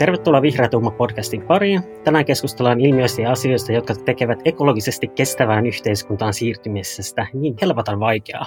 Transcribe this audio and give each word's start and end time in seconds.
Tervetuloa 0.00 0.42
Vihreä 0.42 0.68
podcastin 0.98 1.42
pariin. 1.42 1.82
Tänään 2.04 2.24
keskustellaan 2.24 2.80
ilmiöistä 2.80 3.22
ja 3.22 3.30
asioista, 3.30 3.72
jotka 3.72 3.94
tekevät 3.94 4.38
ekologisesti 4.44 5.08
kestävään 5.08 5.66
yhteiskuntaan 5.66 6.34
siirtymisestä 6.34 7.26
niin 7.34 7.54
helpotan 7.62 8.00
vaikeaa. 8.00 8.46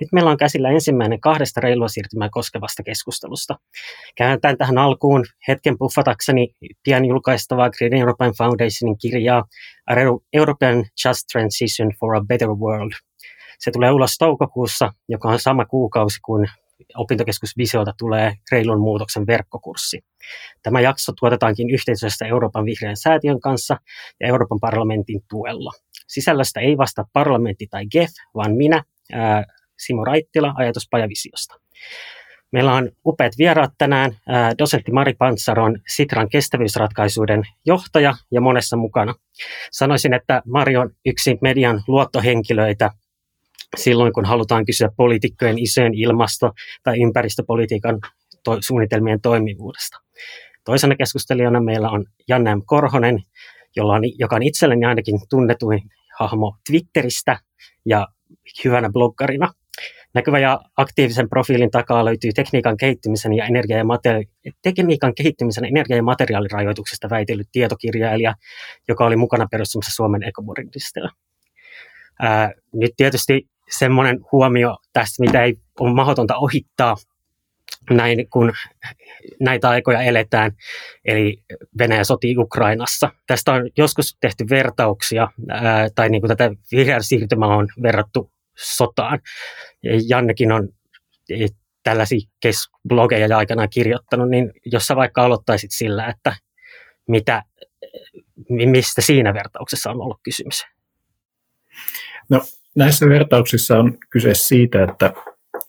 Nyt 0.00 0.08
meillä 0.12 0.30
on 0.30 0.36
käsillä 0.36 0.70
ensimmäinen 0.70 1.20
kahdesta 1.20 1.60
reilua 1.60 1.88
siirtymää 1.88 2.28
koskevasta 2.30 2.82
keskustelusta. 2.82 3.54
Käännetään 4.16 4.58
tähän 4.58 4.78
alkuun 4.78 5.24
hetken 5.48 5.78
puffatakseni 5.78 6.48
pian 6.84 7.04
julkaistavaa 7.04 7.70
Green 7.70 7.94
European 7.94 8.32
Foundationin 8.38 8.98
kirjaa 8.98 9.44
European 10.32 10.84
Just 11.04 11.20
Transition 11.32 11.90
for 12.00 12.16
a 12.16 12.20
Better 12.28 12.48
World. 12.48 12.92
Se 13.58 13.70
tulee 13.70 13.90
ulos 13.90 14.18
toukokuussa, 14.18 14.92
joka 15.08 15.28
on 15.28 15.38
sama 15.38 15.64
kuukausi 15.64 16.20
kuin 16.24 16.46
opintokeskus 16.96 17.56
Visiota 17.56 17.92
tulee 17.98 18.32
reilun 18.52 18.80
muutoksen 18.80 19.26
verkkokurssi. 19.26 20.04
Tämä 20.62 20.80
jakso 20.80 21.12
tuotetaankin 21.20 21.70
yhteistyössä 21.70 22.26
Euroopan 22.26 22.64
vihreän 22.64 22.96
säätiön 22.96 23.40
kanssa 23.40 23.76
ja 24.20 24.28
Euroopan 24.28 24.58
parlamentin 24.60 25.20
tuella. 25.30 25.72
Sisällöstä 26.06 26.60
ei 26.60 26.76
vastaa 26.78 27.04
parlamentti 27.12 27.66
tai 27.66 27.86
GEF, 27.86 28.10
vaan 28.34 28.54
minä, 28.54 28.84
ää, 29.12 29.44
Simo 29.78 30.04
Raittila, 30.04 30.54
ajatuspajavisiosta. 30.56 31.54
Meillä 32.52 32.72
on 32.72 32.90
upeat 33.06 33.32
vieraat 33.38 33.72
tänään. 33.78 34.16
Ää, 34.28 34.52
dosentti 34.58 34.92
Mari 34.92 35.14
Pantsar 35.14 35.60
on 35.60 35.78
Sitran 35.88 36.28
kestävyysratkaisuiden 36.28 37.42
johtaja 37.66 38.14
ja 38.30 38.40
monessa 38.40 38.76
mukana. 38.76 39.14
Sanoisin, 39.70 40.14
että 40.14 40.42
Mari 40.46 40.76
on 40.76 40.90
yksi 41.06 41.38
median 41.40 41.82
luottohenkilöitä 41.88 42.90
silloin, 43.76 44.12
kun 44.12 44.24
halutaan 44.24 44.66
kysyä 44.66 44.88
poliitikkojen 44.96 45.58
isojen 45.58 45.94
ilmasto- 45.94 46.52
tai 46.82 47.02
ympäristöpolitiikan 47.02 47.98
to- 48.44 48.58
suunnitelmien 48.60 49.20
toimivuudesta. 49.20 49.98
Toisena 50.64 50.96
keskustelijana 50.96 51.60
meillä 51.60 51.90
on 51.90 52.04
Janne 52.28 52.54
M. 52.54 52.62
Korhonen, 52.66 53.18
jolla 53.76 53.94
on, 53.94 54.02
joka 54.18 54.36
on 54.36 54.42
itselleni 54.42 54.86
ainakin 54.86 55.20
tunnetuin 55.30 55.80
hahmo 56.18 56.56
Twitteristä 56.70 57.38
ja 57.86 58.06
hyvänä 58.64 58.90
bloggarina. 58.92 59.52
Näkyvä 60.14 60.38
ja 60.38 60.60
aktiivisen 60.76 61.28
profiilin 61.28 61.70
takaa 61.70 62.04
löytyy 62.04 62.32
tekniikan 62.32 62.76
kehittymisen 62.76 63.32
ja 63.32 63.44
energia- 63.44 63.76
ja, 63.76 63.84
materi- 63.84 64.52
tekniikan 64.62 65.14
kehittymisen 65.14 65.64
energia- 65.64 65.96
ja 65.96 66.02
materiaalirajoituksesta 66.02 67.10
väitellyt 67.10 67.48
tietokirjailija, 67.52 68.34
joka 68.88 69.06
oli 69.06 69.16
mukana 69.16 69.46
perustamassa 69.50 69.94
Suomen 69.94 70.22
ekoboardistilla. 70.22 71.10
nyt 72.72 72.90
tietysti 72.96 73.48
semmoinen 73.70 74.18
huomio 74.32 74.76
tästä, 74.92 75.22
mitä 75.22 75.44
ei 75.44 75.54
ole 75.80 75.94
mahdotonta 75.94 76.36
ohittaa 76.36 76.96
näin, 77.90 78.30
kun 78.30 78.52
näitä 79.40 79.68
aikoja 79.68 80.02
eletään, 80.02 80.52
eli 81.04 81.42
Venäjä 81.78 82.04
sotii 82.04 82.38
Ukrainassa. 82.38 83.10
Tästä 83.26 83.52
on 83.52 83.70
joskus 83.76 84.16
tehty 84.20 84.44
vertauksia, 84.50 85.28
ää, 85.48 85.88
tai 85.94 86.08
niin 86.08 86.22
kuin 86.22 86.28
tätä 86.28 86.50
vihreä 86.72 87.00
siirtymää 87.00 87.48
on 87.48 87.68
verrattu 87.82 88.32
sotaan. 88.56 89.20
Jannekin 90.08 90.52
on 90.52 90.68
e, 91.30 91.46
tällaisia 91.82 92.28
kes- 92.40 92.70
blogeja 92.88 93.38
aikanaan 93.38 93.68
kirjoittanut, 93.70 94.30
niin 94.30 94.52
jos 94.64 94.86
sä 94.86 94.96
vaikka 94.96 95.24
aloittaisit 95.24 95.70
sillä, 95.70 96.06
että 96.06 96.36
mitä, 97.08 97.42
mistä 98.48 99.02
siinä 99.02 99.34
vertauksessa 99.34 99.90
on 99.90 100.00
ollut 100.00 100.20
kysymys? 100.22 100.64
No 102.30 102.40
näissä 102.76 103.06
vertauksissa 103.08 103.78
on 103.78 103.98
kyse 104.10 104.34
siitä, 104.34 104.84
että, 104.84 105.12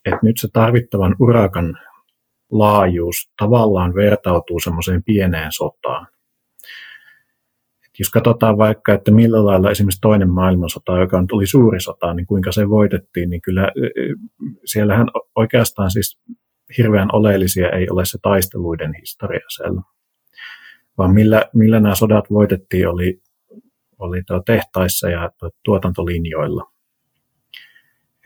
että 0.04 0.18
nyt 0.22 0.36
se 0.38 0.48
tarvittavan 0.52 1.16
urakan 1.20 1.78
laajuus 2.52 3.30
tavallaan 3.38 3.94
vertautuu 3.94 4.60
semmoiseen 4.60 5.02
pieneen 5.04 5.52
sotaan. 5.52 6.06
Jos 7.98 8.10
katsotaan 8.10 8.58
vaikka, 8.58 8.92
että 8.94 9.10
millä 9.10 9.44
lailla 9.44 9.70
esimerkiksi 9.70 10.00
toinen 10.00 10.30
maailmansota, 10.30 10.98
joka 10.98 11.24
oli 11.32 11.46
suuri 11.46 11.80
sota, 11.80 12.14
niin 12.14 12.26
kuinka 12.26 12.52
se 12.52 12.68
voitettiin, 12.68 13.30
niin 13.30 13.42
kyllä 13.42 13.72
siellähän 14.64 15.06
oikeastaan 15.34 15.90
siis 15.90 16.18
hirveän 16.78 17.08
oleellisia 17.12 17.70
ei 17.70 17.90
ole 17.90 18.04
se 18.04 18.18
taisteluiden 18.22 18.94
historia 19.00 19.40
siellä, 19.48 19.82
vaan 20.98 21.14
millä, 21.14 21.44
millä 21.54 21.80
nämä 21.80 21.94
sodat 21.94 22.24
voitettiin 22.30 22.88
oli, 22.88 23.20
oli 23.98 24.22
tehtaissa 24.46 25.10
ja 25.10 25.30
tuotantolinjoilla– 25.64 26.72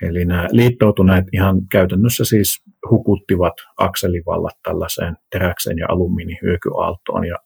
Eli 0.02 0.24
nämä 0.24 0.46
liittoutuneet 0.50 1.24
ihan 1.32 1.66
käytännössä 1.68 2.24
siis 2.24 2.62
hukuttivat 2.90 3.52
akselivallat 3.78 4.54
tällaiseen 4.62 5.16
teräkseen 5.30 5.78
ja 5.78 5.86
alumiinihyökyaaltoon, 5.88 7.26
ja 7.26 7.36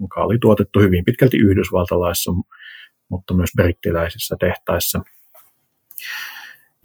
joka 0.00 0.20
oli 0.20 0.38
tuotettu 0.38 0.80
hyvin 0.80 1.04
pitkälti 1.04 1.36
yhdysvaltalaissa, 1.36 2.32
mutta 3.08 3.34
myös 3.34 3.50
brittiläisissä 3.56 4.36
tehtaissa. 4.40 5.00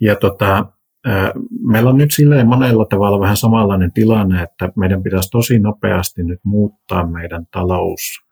Ja 0.00 0.16
tota, 0.16 0.66
meillä 1.66 1.90
on 1.90 1.98
nyt 1.98 2.10
silleen 2.12 2.46
monella 2.46 2.84
tavalla 2.84 3.20
vähän 3.20 3.36
samanlainen 3.36 3.92
tilanne, 3.92 4.42
että 4.42 4.72
meidän 4.76 5.02
pitäisi 5.02 5.30
tosi 5.30 5.58
nopeasti 5.58 6.22
nyt 6.22 6.40
muuttaa 6.44 7.06
meidän 7.06 7.46
talous 7.50 8.25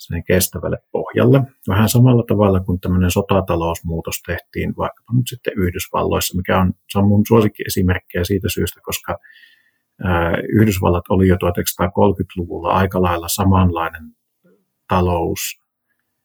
sen 0.00 0.24
kestävälle 0.24 0.78
pohjalle. 0.92 1.42
Vähän 1.68 1.88
samalla 1.88 2.24
tavalla 2.28 2.60
kuin 2.60 2.80
tämmöinen 2.80 3.10
sotatalousmuutos 3.10 4.22
tehtiin 4.26 4.74
vaikkapa 4.76 5.12
nyt 5.12 5.28
sitten 5.28 5.52
Yhdysvalloissa, 5.56 6.36
mikä 6.36 6.58
on, 6.58 6.72
se 6.88 6.98
on 6.98 7.08
mun 7.08 7.26
suosikkiesimerkkejä 7.28 8.24
siitä 8.24 8.48
syystä, 8.48 8.80
koska 8.82 9.18
ää, 10.04 10.32
Yhdysvallat 10.52 11.04
oli 11.08 11.28
jo 11.28 11.36
1930-luvulla 11.36 12.68
aika 12.68 13.02
lailla 13.02 13.28
samanlainen 13.28 14.02
talous 14.88 15.60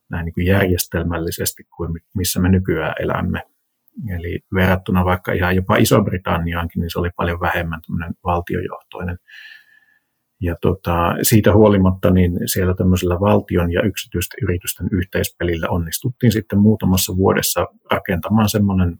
näin 0.09 0.25
niin 0.25 0.33
kuin 0.33 0.45
järjestelmällisesti 0.45 1.63
kuin 1.77 1.91
missä 2.15 2.39
me 2.39 2.49
nykyään 2.49 2.95
elämme. 2.99 3.41
Eli 4.17 4.39
verrattuna 4.53 5.05
vaikka 5.05 5.33
ihan 5.33 5.55
jopa 5.55 5.75
Iso-Britanniaankin, 5.75 6.79
niin 6.79 6.89
se 6.91 6.99
oli 6.99 7.09
paljon 7.15 7.39
vähemmän 7.39 7.81
valtiojohtoinen 8.23 9.17
ja 10.41 10.55
tota, 10.61 11.15
siitä 11.21 11.53
huolimatta 11.53 12.11
niin 12.11 12.39
siellä 12.45 12.73
tämmöisellä 12.73 13.19
valtion 13.19 13.71
ja 13.71 13.81
yksityisten 13.81 14.39
yritysten 14.43 14.87
yhteispelillä 14.91 15.67
onnistuttiin 15.69 16.31
sitten 16.31 16.59
muutamassa 16.59 17.17
vuodessa 17.17 17.67
rakentamaan 17.91 18.49
semmoinen, 18.49 18.97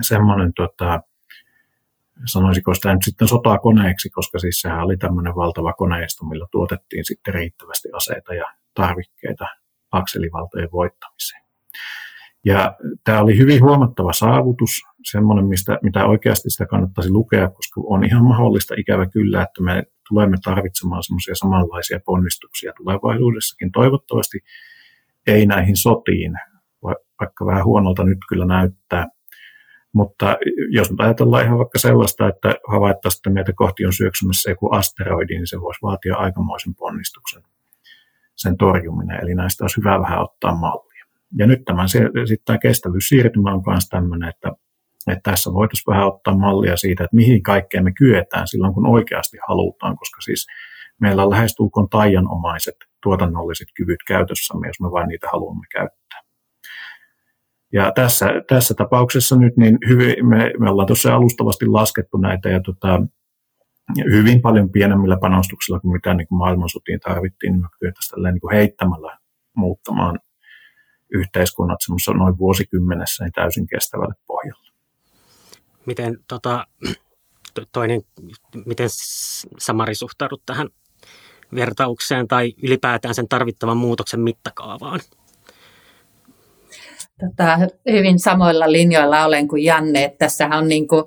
semmoinen 0.00 0.52
tota, 0.54 1.00
sanoisiko 2.24 2.74
sitä 2.74 2.94
nyt 2.94 3.02
sitten 3.02 3.28
sotakoneeksi, 3.28 4.10
koska 4.10 4.38
siis 4.38 4.60
sehän 4.60 4.84
oli 4.84 4.96
tämmöinen 4.96 5.36
valtava 5.36 5.72
koneisto, 5.72 6.26
millä 6.26 6.46
tuotettiin 6.50 7.04
sitten 7.04 7.34
riittävästi 7.34 7.88
aseita 7.92 8.34
ja 8.34 8.44
tarvikkeita 8.74 9.46
akselivaltojen 9.90 10.68
voittamiseen. 10.72 11.42
Ja 12.44 12.76
tämä 13.04 13.20
oli 13.20 13.38
hyvin 13.38 13.62
huomattava 13.62 14.12
saavutus, 14.12 14.70
semmoinen, 15.10 15.46
mistä, 15.46 15.78
mitä 15.82 16.06
oikeasti 16.06 16.50
sitä 16.50 16.66
kannattaisi 16.66 17.10
lukea, 17.10 17.50
koska 17.50 17.80
on 17.86 18.04
ihan 18.04 18.24
mahdollista 18.24 18.74
ikävä 18.78 19.06
kyllä, 19.06 19.42
että 19.42 19.62
me 19.62 19.82
tulemme 20.08 20.36
tarvitsemaan 20.44 21.02
semmoisia 21.02 21.34
samanlaisia 21.34 22.00
ponnistuksia 22.04 22.72
tulevaisuudessakin. 22.76 23.72
Toivottavasti 23.72 24.38
ei 25.26 25.46
näihin 25.46 25.76
sotiin, 25.76 26.34
vaikka 27.20 27.46
vähän 27.46 27.64
huonolta 27.64 28.04
nyt 28.04 28.18
kyllä 28.28 28.46
näyttää. 28.46 29.06
Mutta 29.92 30.36
jos 30.70 30.90
nyt 30.90 31.00
ajatellaan 31.00 31.44
ihan 31.44 31.58
vaikka 31.58 31.78
sellaista, 31.78 32.28
että 32.28 32.54
havaittaisiin, 32.68 33.18
että 33.18 33.30
meitä 33.30 33.52
kohti 33.52 33.86
on 33.86 33.92
syöksymässä 33.92 34.50
joku 34.50 34.74
asteroidi, 34.74 35.34
niin 35.34 35.46
se 35.46 35.60
voisi 35.60 35.82
vaatia 35.82 36.16
aikamoisen 36.16 36.74
ponnistuksen 36.74 37.42
sen 38.34 38.56
torjuminen. 38.56 39.20
Eli 39.22 39.34
näistä 39.34 39.64
olisi 39.64 39.80
hyvä 39.80 40.00
vähän 40.00 40.22
ottaa 40.22 40.54
mallia. 40.54 41.04
Ja 41.38 41.46
nyt 41.46 41.64
tämän, 41.64 41.88
sitten 41.88 42.38
tämä 42.44 42.58
kestävyyssiirtymä 42.58 43.54
on 43.54 43.62
myös 43.66 43.88
tämmöinen, 43.88 44.28
että 44.28 44.52
että 45.12 45.30
tässä 45.30 45.52
voitaisiin 45.52 45.92
vähän 45.94 46.06
ottaa 46.06 46.36
mallia 46.36 46.76
siitä, 46.76 47.04
että 47.04 47.16
mihin 47.16 47.42
kaikkeen 47.42 47.84
me 47.84 47.92
kyetään 47.92 48.48
silloin, 48.48 48.74
kun 48.74 48.86
oikeasti 48.86 49.38
halutaan, 49.48 49.96
koska 49.96 50.20
siis 50.20 50.46
meillä 51.00 51.22
on 51.22 51.30
lähestulkoon 51.30 51.88
taianomaiset 51.88 52.74
tuotannolliset 53.02 53.68
kyvyt 53.76 54.02
käytössämme, 54.08 54.66
jos 54.66 54.80
me 54.80 54.90
vain 54.90 55.08
niitä 55.08 55.28
haluamme 55.32 55.66
käyttää. 55.72 56.20
Ja 57.72 57.92
tässä, 57.94 58.26
tässä 58.48 58.74
tapauksessa 58.74 59.36
nyt 59.36 59.56
niin 59.56 59.78
hyvin, 59.88 60.26
me, 60.26 60.52
me 60.58 60.70
ollaan 60.70 60.86
tuossa 60.86 61.14
alustavasti 61.14 61.66
laskettu 61.66 62.16
näitä 62.16 62.48
ja 62.48 62.60
tota, 62.60 63.02
hyvin 64.12 64.42
paljon 64.42 64.70
pienemmillä 64.70 65.16
panostuksilla 65.20 65.80
kuin 65.80 65.92
mitä 65.92 66.14
niin 66.14 66.28
kuin 66.28 66.38
maailmansotiin 66.38 67.00
tarvittiin, 67.00 67.52
niin 67.52 67.62
me 67.62 67.68
kyetäisiin 67.80 68.22
niin 68.22 68.52
heittämällä 68.52 69.18
muuttamaan 69.56 70.18
yhteiskunnat 71.12 71.78
semmoisessa 71.80 72.12
noin 72.12 72.38
vuosikymmenessä 72.38 73.24
niin 73.24 73.32
täysin 73.32 73.66
kestävälle 73.66 74.14
pohjalle 74.26 74.65
miten, 75.86 76.18
tota, 76.28 76.66
toinen, 77.72 78.02
miten 78.66 78.88
Samari 79.58 79.94
suhtaudut 79.94 80.42
tähän 80.46 80.68
vertaukseen 81.54 82.28
tai 82.28 82.54
ylipäätään 82.62 83.14
sen 83.14 83.28
tarvittavan 83.28 83.76
muutoksen 83.76 84.20
mittakaavaan? 84.20 85.00
Tota, 87.20 87.58
hyvin 87.90 88.18
samoilla 88.18 88.72
linjoilla 88.72 89.24
olen 89.24 89.48
kuin 89.48 89.64
Janne. 89.64 90.04
Että 90.04 90.18
tässähän 90.18 90.58
on 90.58 90.68
niin 90.68 90.88
kuin, 90.88 91.04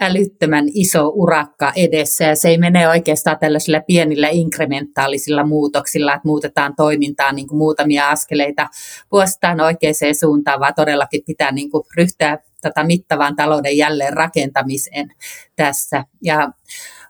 älyttömän 0.00 0.64
iso 0.74 1.08
urakka 1.08 1.72
edessä 1.76 2.24
ja 2.24 2.36
se 2.36 2.48
ei 2.48 2.58
mene 2.58 2.88
oikeastaan 2.88 3.38
tällaisilla 3.38 3.80
pienillä 3.80 4.28
inkrementaalisilla 4.28 5.46
muutoksilla, 5.46 6.14
että 6.14 6.28
muutetaan 6.28 6.74
toimintaa 6.76 7.32
niin 7.32 7.48
kuin 7.48 7.58
muutamia 7.58 8.10
askeleita 8.10 8.68
vuosittain 9.12 9.60
oikeaan 9.60 9.94
suuntaan, 10.20 10.60
vaan 10.60 10.74
todellakin 10.76 11.22
pitää 11.26 11.52
niin 11.52 11.70
kuin 11.70 11.84
ryhtyä 11.96 12.38
tätä 12.60 12.84
mittavan 12.84 13.36
talouden 13.36 13.76
jälleen 13.76 14.12
rakentamiseen 14.12 15.12
tässä. 15.56 16.04
Ja 16.22 16.50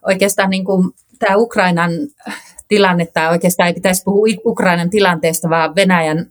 oikeastaan 0.07 0.51
niin 0.51 0.65
kuin 0.65 0.91
tämä 1.19 1.37
Ukrainan 1.37 1.91
tilanne, 2.69 3.07
tai 3.07 3.29
oikeastaan 3.29 3.67
ei 3.67 3.75
pitäisi 3.75 4.03
puhua 4.05 4.27
Ukrainan 4.45 4.91
tilanteesta, 4.91 5.51
vaan 5.51 5.75
Venäjän 5.75 6.27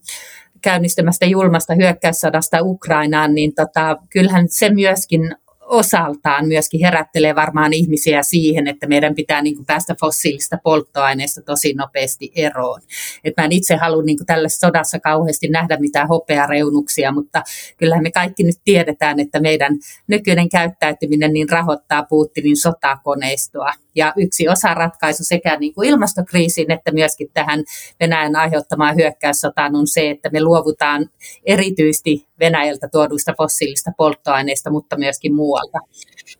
käynnistämästä 0.61 1.25
julmasta 1.25 1.75
hyökkäyssodasta 1.75 2.57
Ukrainaan, 2.61 3.35
niin 3.35 3.55
tota, 3.55 3.97
kyllähän 4.09 4.45
se 4.49 4.69
myöskin 4.69 5.35
osaltaan 5.67 6.47
myöskin 6.47 6.81
herättelee 6.81 7.35
varmaan 7.35 7.73
ihmisiä 7.73 8.23
siihen, 8.23 8.67
että 8.67 8.87
meidän 8.87 9.15
pitää 9.15 9.41
niin 9.41 9.55
kuin 9.55 9.65
päästä 9.65 9.95
fossiilista 9.99 10.57
polttoaineista 10.63 11.41
tosi 11.41 11.73
nopeasti 11.73 12.31
eroon. 12.35 12.81
Et 13.23 13.33
mä 13.37 13.45
en 13.45 13.51
itse 13.51 13.75
halua 13.75 14.03
niin 14.03 14.17
kuin 14.17 14.25
tällaisessa 14.25 14.67
sodassa 14.67 14.99
kauheasti 14.99 15.47
nähdä 15.47 15.77
mitään 15.79 16.07
hopeareunuksia, 16.07 17.11
mutta 17.11 17.43
kyllähän 17.77 18.03
me 18.03 18.11
kaikki 18.11 18.43
nyt 18.43 18.57
tiedetään, 18.63 19.19
että 19.19 19.39
meidän 19.39 19.73
nykyinen 20.07 20.49
käyttäytyminen 20.49 21.33
niin 21.33 21.49
rahoittaa 21.49 22.03
Putinin 22.03 22.57
sotakoneistoa. 22.57 23.73
Ja 23.97 24.13
yksi 24.17 24.49
osa 24.49 24.73
ratkaisu 24.73 25.23
sekä 25.23 25.57
niin 25.59 25.73
kuin 25.73 25.89
ilmastokriisiin 25.89 26.71
että 26.71 26.91
myöskin 26.91 27.29
tähän 27.33 27.63
Venäjän 27.99 28.35
aiheuttamaan 28.35 28.95
hyökkäyssotaan 28.95 29.75
on 29.75 29.88
se, 29.88 30.09
että 30.09 30.29
me 30.29 30.41
luovutaan 30.41 31.09
erityisesti 31.45 32.27
Venäjältä 32.39 32.88
tuoduista 32.91 33.33
fossiilista 33.38 33.91
polttoaineista, 33.97 34.71
mutta 34.71 34.97
myöskin 34.97 35.35
muualta, 35.35 35.79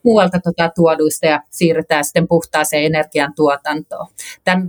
muualta 0.04 0.40
tuota, 0.40 0.72
tuoduista 0.76 1.26
ja 1.26 1.42
siirrytään 1.50 2.06
sitten 2.06 2.28
puhtaaseen 2.28 2.84
energiantuotantoon. 2.84 4.08
Tämä 4.44 4.62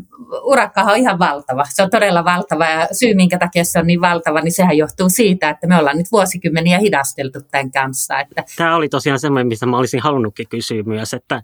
urakka 0.42 0.82
on 0.82 0.96
ihan 0.96 1.18
valtava. 1.18 1.64
Se 1.70 1.82
on 1.82 1.90
todella 1.90 2.24
valtava 2.24 2.64
ja 2.64 2.88
syy, 2.92 3.14
minkä 3.14 3.38
takia 3.38 3.64
se 3.64 3.78
on 3.78 3.86
niin 3.86 4.00
valtava, 4.00 4.40
niin 4.40 4.52
sehän 4.52 4.76
johtuu 4.76 5.08
siitä, 5.08 5.50
että 5.50 5.66
me 5.66 5.78
ollaan 5.78 5.98
nyt 5.98 6.12
vuosikymmeniä 6.12 6.78
hidasteltu 6.78 7.40
tämän 7.50 7.72
kanssa. 7.72 8.20
Että... 8.20 8.44
Tämä 8.56 8.76
oli 8.76 8.88
tosiaan 8.88 9.18
semmoinen, 9.18 9.46
mistä 9.46 9.66
mä 9.66 9.78
olisin 9.78 10.00
halunnutkin 10.00 10.48
kysyä 10.48 10.82
myös, 10.82 11.14
että, 11.14 11.42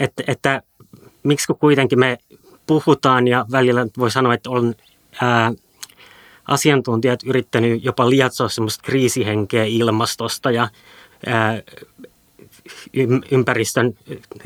että, 0.00 0.22
että 0.26 0.62
miksi 1.22 1.46
kun 1.46 1.58
kuitenkin 1.58 1.98
me 1.98 2.18
puhutaan 2.66 3.28
ja 3.28 3.46
välillä 3.52 3.86
voi 3.98 4.10
sanoa, 4.10 4.34
että 4.34 4.50
on 4.50 4.74
ää, 5.22 5.52
asiantuntijat 6.48 7.20
yrittänyt 7.26 7.84
jopa 7.84 8.10
lietsoa 8.10 8.48
semmoista 8.48 8.82
kriisihenkeä 8.82 9.64
ilmastosta 9.64 10.50
ja 10.50 10.68
ää, 11.26 11.62
ympäristön 13.30 13.94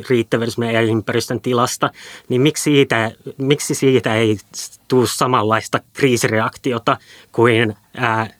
riittävyys 0.08 0.58
meidän 0.58 0.84
ympäristön 0.84 1.40
tilasta, 1.40 1.90
niin 2.28 2.40
miksi 2.40 2.62
siitä, 2.62 3.12
miksi 3.38 3.74
siitä 3.74 4.14
ei 4.14 4.38
tule 4.88 5.06
samanlaista 5.06 5.80
kriisireaktiota 5.92 6.96
kuin 7.32 7.76
ää, 7.96 8.38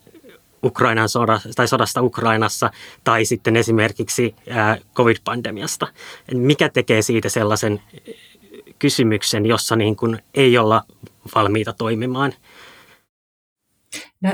Ukrainan 0.64 1.08
sodasta, 1.08 1.48
tai 1.56 1.68
sodasta 1.68 2.02
Ukrainassa 2.02 2.70
tai 3.04 3.24
sitten 3.24 3.56
esimerkiksi 3.56 4.34
ää, 4.50 4.78
covid-pandemiasta. 4.94 5.86
Mikä 6.34 6.68
tekee 6.68 7.02
siitä 7.02 7.28
sellaisen 7.28 7.82
kysymyksen, 8.78 9.46
jossa 9.46 9.76
niin 9.76 9.96
kuin 9.96 10.18
ei 10.34 10.58
olla 10.58 10.84
valmiita 11.34 11.72
toimimaan– 11.72 12.34
No, 14.20 14.30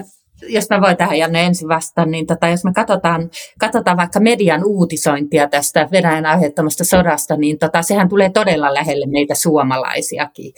jos 0.49 0.71
mä 0.71 0.81
voin 0.81 0.97
tähän 0.97 1.19
Janne 1.19 1.47
ensin 1.47 1.69
vastata, 1.69 2.07
niin 2.07 2.27
tota, 2.27 2.49
jos 2.49 2.65
me 2.65 2.73
katsotaan, 2.73 3.31
katsotaan 3.59 3.97
vaikka 3.97 4.21
median 4.21 4.65
uutisointia 4.65 5.49
tästä 5.49 5.89
Venäjän 5.93 6.27
aiheuttamasta 6.27 6.85
sodasta, 6.85 7.37
niin 7.37 7.59
tota, 7.59 7.83
sehän 7.83 8.09
tulee 8.09 8.31
todella 8.31 8.75
lähelle 8.75 9.07
meitä 9.07 9.35
suomalaisiakin. 9.35 10.53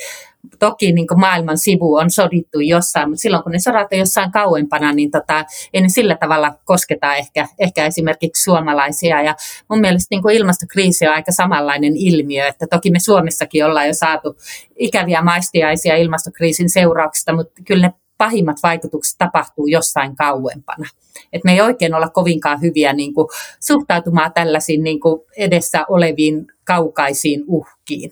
Toki 0.59 0.93
niin 0.93 1.07
maailman 1.17 1.59
sivu 1.59 1.95
on 1.95 2.11
sodittu 2.11 2.61
jossain, 2.61 3.09
mutta 3.09 3.23
silloin 3.23 3.43
kun 3.43 3.53
ne 3.53 3.59
sodat 3.59 3.93
on 3.93 3.99
jossain 3.99 4.33
kauempana, 4.33 4.93
niin 4.93 5.11
tota, 5.11 5.45
ei 5.73 5.81
ne 5.81 5.89
sillä 5.89 6.17
tavalla 6.17 6.55
kosketa 6.65 7.15
ehkä, 7.15 7.49
ehkä 7.59 7.87
esimerkiksi 7.87 8.43
suomalaisia. 8.43 9.23
Ja 9.23 9.35
mun 9.69 9.81
mielestä 9.81 10.17
niin 10.17 10.37
ilmastokriisi 10.37 11.07
on 11.07 11.15
aika 11.15 11.33
samanlainen 11.33 11.93
ilmiö, 11.97 12.47
että 12.47 12.67
toki 12.71 12.91
me 12.91 12.99
Suomessakin 12.99 13.65
ollaan 13.65 13.87
jo 13.87 13.95
saatu 13.95 14.37
ikäviä 14.77 15.23
maistiaisia 15.23 15.97
ilmastokriisin 15.97 16.71
seurauksista, 16.71 17.33
mutta 17.33 17.63
kyllä 17.67 17.87
ne 17.87 17.95
pahimmat 18.19 18.57
vaikutukset 18.63 19.19
tapahtuu 19.19 19.67
jossain 19.67 20.17
kauempana. 20.17 20.89
Et 21.33 21.45
me 21.45 21.53
ei 21.53 21.61
oikein 21.61 21.95
olla 21.95 22.09
kovinkaan 22.09 22.61
hyviä 22.63 22.93
niin 22.93 23.15
kuin, 23.15 23.29
suhtautumaan 23.61 24.33
tällaisiin 24.33 24.85
niin 24.85 25.01
kuin, 25.01 25.23
edessä 25.37 25.85
oleviin 25.89 26.47
kaukaisiin 26.65 27.45
uhkiin. 27.47 28.11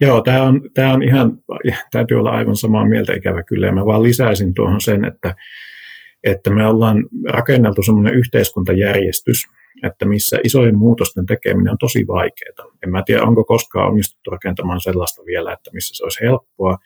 Joo, 0.00 0.22
tämä 0.22 0.42
on, 0.42 0.60
tämä 0.74 0.92
on 0.92 1.02
ihan, 1.02 1.38
täytyy 1.90 2.18
olla 2.18 2.30
aivan 2.30 2.56
samaa 2.56 2.88
mieltä 2.88 3.12
ikävä 3.12 3.42
kyllä. 3.42 3.66
Ja 3.66 3.72
mä 3.72 3.86
vaan 3.86 4.02
lisäisin 4.02 4.54
tuohon 4.54 4.80
sen, 4.80 5.04
että, 5.04 5.34
että 6.24 6.50
me 6.50 6.66
ollaan 6.66 7.08
rakenneltu 7.28 7.82
semmoinen 7.82 8.14
yhteiskuntajärjestys, 8.14 9.42
että 9.82 10.04
missä 10.04 10.38
isojen 10.44 10.78
muutosten 10.78 11.26
tekeminen 11.26 11.70
on 11.70 11.78
tosi 11.78 12.06
vaikeaa. 12.06 12.72
En 12.82 12.90
mä 12.90 13.02
tiedä, 13.06 13.22
onko 13.22 13.44
koskaan 13.44 13.88
onnistuttu 13.88 14.30
rakentamaan 14.30 14.80
sellaista 14.80 15.22
vielä, 15.26 15.52
että 15.52 15.70
missä 15.72 15.94
se 15.96 16.04
olisi 16.04 16.24
helppoa. 16.24 16.78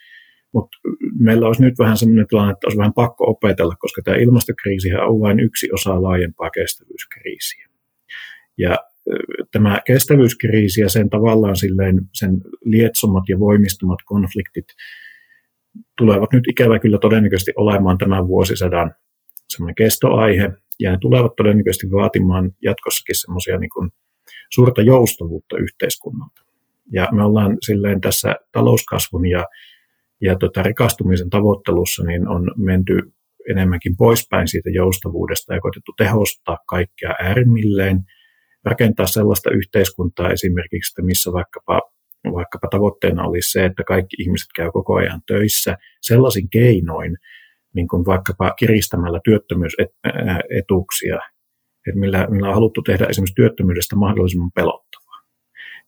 Mutta 0.55 0.79
meillä 1.19 1.47
olisi 1.47 1.63
nyt 1.63 1.79
vähän 1.79 1.97
sellainen 1.97 2.27
tilanne, 2.27 2.53
että 2.53 2.67
olisi 2.67 2.79
vähän 2.79 2.93
pakko 2.93 3.25
opetella, 3.31 3.77
koska 3.79 4.03
tämä 4.05 4.17
ilmastokriisi 4.17 4.95
on 4.95 5.21
vain 5.21 5.41
yksi 5.41 5.69
osa 5.73 6.03
laajempaa 6.03 6.51
kestävyyskriisiä. 6.51 7.69
Ja 8.59 8.77
tämä 9.53 9.81
kestävyyskriisi 9.87 10.81
ja 10.81 10.89
sen 10.89 11.11
tavallaan 11.11 11.57
silleen, 11.57 12.01
sen 12.13 12.31
lietsomat 12.65 13.25
ja 13.29 13.39
voimistumat 13.39 13.99
konfliktit 14.05 14.65
tulevat 15.99 16.33
nyt 16.33 16.45
ikävä 16.49 16.79
kyllä 16.79 16.99
todennäköisesti 16.99 17.53
olemaan 17.57 17.99
tämän 17.99 18.29
vuosisadan 18.29 18.95
semmoinen 19.49 19.75
kestoaihe, 19.75 20.53
ja 20.81 20.91
ne 20.91 20.99
tulevat 21.01 21.37
todennäköisesti 21.37 21.91
vaatimaan 21.91 22.53
jatkossakin 22.63 23.15
semmoisia 23.21 23.59
niin 23.59 23.91
suurta 24.51 24.83
joustavuutta 24.83 25.59
yhteiskunnalta. 25.59 26.43
Ja 26.93 27.09
me 27.13 27.25
ollaan 27.25 27.57
silleen 27.67 28.01
tässä 28.01 28.37
talouskasvun 28.53 29.27
ja 29.27 29.45
ja 30.25 30.37
tota, 30.39 30.63
rikastumisen 30.63 31.31
tavoittelussa 31.31 32.05
niin 32.05 32.29
on 32.29 32.51
menty 32.57 32.99
enemmänkin 33.51 33.97
poispäin 33.97 34.49
siitä 34.49 34.71
joustavuudesta 34.71 35.55
ja 35.55 35.61
koitettu 35.61 35.93
tehostaa 35.97 36.59
kaikkea 36.69 37.15
äärimmilleen, 37.23 38.01
rakentaa 38.65 39.07
sellaista 39.07 39.51
yhteiskuntaa 39.51 40.31
esimerkiksi, 40.31 40.93
että 40.93 41.03
missä 41.07 41.33
vaikkapa, 41.33 41.81
vaikkapa 42.35 42.69
tavoitteena 42.71 43.23
olisi 43.23 43.53
se, 43.53 43.65
että 43.65 43.85
kaikki 43.85 44.17
ihmiset 44.23 44.49
käy 44.57 44.71
koko 44.73 44.95
ajan 44.95 45.21
töissä 45.27 45.77
sellaisin 46.03 46.51
keinoin, 46.51 47.17
niin 47.75 47.89
kuin 47.89 48.07
vaikkapa 48.07 48.55
kiristämällä 48.59 49.21
työttömyysetuuksia, 49.25 51.19
että 51.89 52.01
millä, 52.01 52.27
millä 52.31 52.49
on 52.49 52.55
haluttu 52.55 52.83
tehdä 52.83 53.07
esimerkiksi 53.07 53.35
työttömyydestä 53.35 53.97
mahdollisimman 53.97 54.51
pelottavaa. 54.55 55.04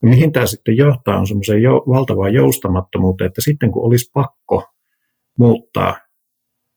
Ja 0.03 0.09
mihin 0.09 0.33
tämä 0.33 0.47
sitten 0.47 0.77
johtaa 0.77 1.19
on 1.19 1.27
semmoiseen 1.27 1.63
jo, 1.63 1.85
valtavaan 1.89 2.35
joustamattomuuteen, 2.35 3.29
että 3.29 3.41
sitten 3.41 3.73
kun 3.73 3.87
olisi 3.87 4.11
pakko 4.15 4.65
muuttaa 5.39 5.97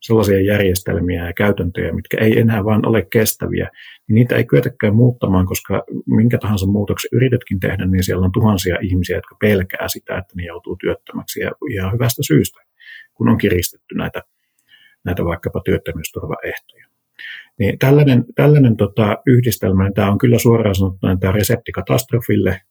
sellaisia 0.01 0.41
järjestelmiä 0.41 1.25
ja 1.25 1.33
käytäntöjä, 1.33 1.93
mitkä 1.93 2.17
ei 2.21 2.39
enää 2.39 2.65
vaan 2.65 2.87
ole 2.87 3.07
kestäviä, 3.11 3.69
niin 4.07 4.15
niitä 4.15 4.35
ei 4.35 4.45
kyetäkään 4.45 4.95
muuttamaan, 4.95 5.45
koska 5.45 5.83
minkä 6.05 6.37
tahansa 6.37 6.67
muutoksen 6.67 7.09
yritetkin 7.13 7.59
tehdä, 7.59 7.85
niin 7.85 8.03
siellä 8.03 8.25
on 8.25 8.31
tuhansia 8.31 8.77
ihmisiä, 8.81 9.17
jotka 9.17 9.35
pelkää 9.39 9.87
sitä, 9.87 10.17
että 10.17 10.33
ne 10.35 10.43
joutuu 10.43 10.77
työttömäksi 10.81 11.39
ja 11.39 11.51
ihan 11.71 11.93
hyvästä 11.93 12.23
syystä, 12.27 12.59
kun 13.13 13.29
on 13.29 13.37
kiristetty 13.37 13.95
näitä, 13.95 14.23
näitä 15.05 15.25
vaikkapa 15.25 15.61
työttömyysturvaehtoja. 15.65 16.87
Niin 17.59 17.79
tällainen 17.79 18.25
tällainen 18.35 18.77
tota, 18.77 19.17
yhdistelmä, 19.25 19.83
niin 19.83 19.93
tämä 19.93 20.11
on 20.11 20.17
kyllä 20.17 20.39
suoraan 20.39 20.75
sanottuna 20.75 21.17
tämä 21.17 21.33
resepti 21.33 21.71
katastrofille, 21.71 22.61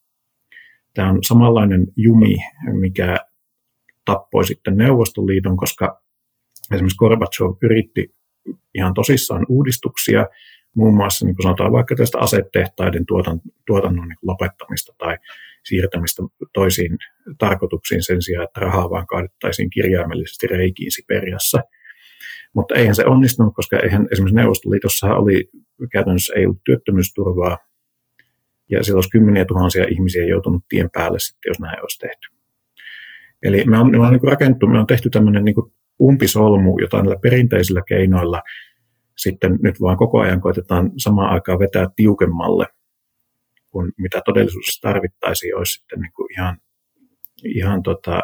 Tämä 0.99 1.11
on 1.11 1.19
samanlainen 1.23 1.87
jumi, 1.97 2.37
mikä 2.73 3.17
tappoi 4.05 4.45
sitten 4.45 4.77
Neuvostoliiton, 4.77 5.57
koska 5.57 6.01
esimerkiksi 6.73 6.99
Gorbachev 6.99 7.57
yritti 7.63 8.13
ihan 8.75 8.95
tosissaan 8.95 9.47
uudistuksia, 9.49 10.27
muun 10.77 10.95
muassa 10.95 11.27
niin 11.27 11.37
kuin 11.37 11.43
sanotaan 11.43 11.73
vaikka 11.73 11.95
tästä 11.95 12.19
asetehtaiden 12.19 13.07
tuotan, 13.07 13.41
tuotannon 13.67 14.09
niin 14.09 14.19
lopettamista 14.23 14.93
tai 14.99 15.17
siirtämistä 15.65 16.23
toisiin 16.53 16.99
tarkoituksiin 17.39 18.03
sen 18.03 18.23
sijaan, 18.23 18.45
että 18.45 18.61
rahaa 18.61 18.91
vaan 18.91 19.07
kaadettaisiin 19.07 19.71
kirjaimellisesti 19.71 20.47
reikiin 20.47 20.93
Siperiassa. 20.93 21.61
Mutta 22.55 22.75
eihän 22.75 22.95
se 22.95 23.05
onnistunut, 23.07 23.55
koska 23.55 23.79
eihän 23.79 24.09
esimerkiksi 24.13 24.37
Neuvostoliitossa 24.37 25.15
oli 25.15 25.51
käytännössä 25.93 26.35
ei 26.37 26.47
ollut 26.47 26.65
työttömyysturvaa, 26.65 27.59
ja 28.71 28.85
siellä 28.85 28.97
olisi 28.97 29.11
kymmeniä 29.11 29.45
tuhansia 29.45 29.85
ihmisiä 29.91 30.25
joutunut 30.25 30.65
tien 30.69 30.91
päälle 30.93 31.19
sitten, 31.19 31.51
jos 31.51 31.61
näin 31.61 31.81
olisi 31.81 31.99
tehty. 31.99 32.29
Eli 33.43 33.65
me 33.65 33.79
on, 33.79 33.91
me 33.91 33.99
on 33.99 34.13
niin 34.13 34.23
rakennettu, 34.23 34.67
me 34.67 34.79
on 34.79 34.87
tehty 34.87 35.11
tämmöinen 35.11 35.45
niin 35.45 35.55
umpisolmu, 36.01 36.79
jota 36.81 36.97
näillä 36.97 37.17
perinteisillä 37.23 37.83
keinoilla 37.89 38.43
sitten 39.17 39.59
nyt 39.63 39.81
vaan 39.81 39.97
koko 39.97 40.21
ajan 40.21 40.41
koitetaan 40.41 40.91
samaan 40.97 41.31
aikaan 41.31 41.59
vetää 41.59 41.87
tiukemmalle, 41.97 42.67
kun 43.71 43.93
mitä 43.99 44.21
todellisuudessa 44.25 44.89
tarvittaisiin, 44.89 45.57
olisi 45.57 45.73
sitten 45.73 46.01
niin 46.01 46.13
ihan, 46.37 46.59
ihan 47.45 47.83
tota, 47.83 48.21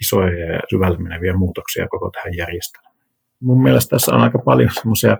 isoja 0.00 0.52
ja 0.52 0.60
syvälle 0.70 0.98
meneviä 0.98 1.36
muutoksia 1.36 1.88
koko 1.88 2.10
tähän 2.10 2.36
järjestelmään. 2.36 2.94
Mun 3.40 3.62
mielestä 3.62 3.90
tässä 3.90 4.14
on 4.14 4.20
aika 4.20 4.38
paljon 4.38 4.70
semmoisia, 4.72 5.18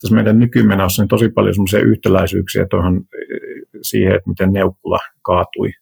tässä 0.00 0.14
meidän 0.14 0.38
nykymenossa 0.38 1.02
on 1.02 1.08
tosi 1.08 1.28
paljon 1.28 1.54
semmoisia 1.54 1.80
yhtäläisyyksiä 1.80 2.66
tuohon 2.70 3.04
siihen, 3.82 4.14
että 4.14 4.30
miten 4.30 4.52
Neukkula 4.52 4.98
kaatui. 5.22 5.72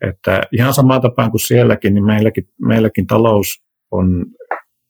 Että 0.00 0.42
ihan 0.52 0.74
samaan 0.74 1.00
tapaan 1.00 1.30
kuin 1.30 1.40
sielläkin, 1.40 1.94
niin 1.94 2.04
meilläkin, 2.04 2.48
meilläkin 2.60 3.06
talous 3.06 3.64
on 3.90 4.26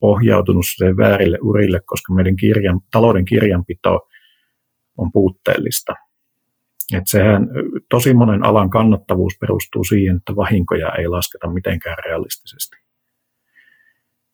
pohjautunut 0.00 0.64
sen 0.76 0.97
väärille 0.97 1.38
urille, 1.42 1.80
koska 1.87 2.14
meidän 2.14 2.37
kirjan, 2.37 2.80
talouden 2.90 3.25
kirjanpito 3.25 4.09
on 4.99 5.12
puutteellista. 5.12 5.94
Et 6.97 7.06
sehän 7.06 7.49
tosi 7.90 8.14
monen 8.14 8.44
alan 8.44 8.71
kannattavuus 8.71 9.33
perustuu 9.40 9.85
siihen, 9.85 10.16
että 10.16 10.37
vahinkoja 10.37 10.92
ei 10.94 11.09
lasketa 11.09 11.49
mitenkään 11.49 11.97
realistisesti. 12.04 12.84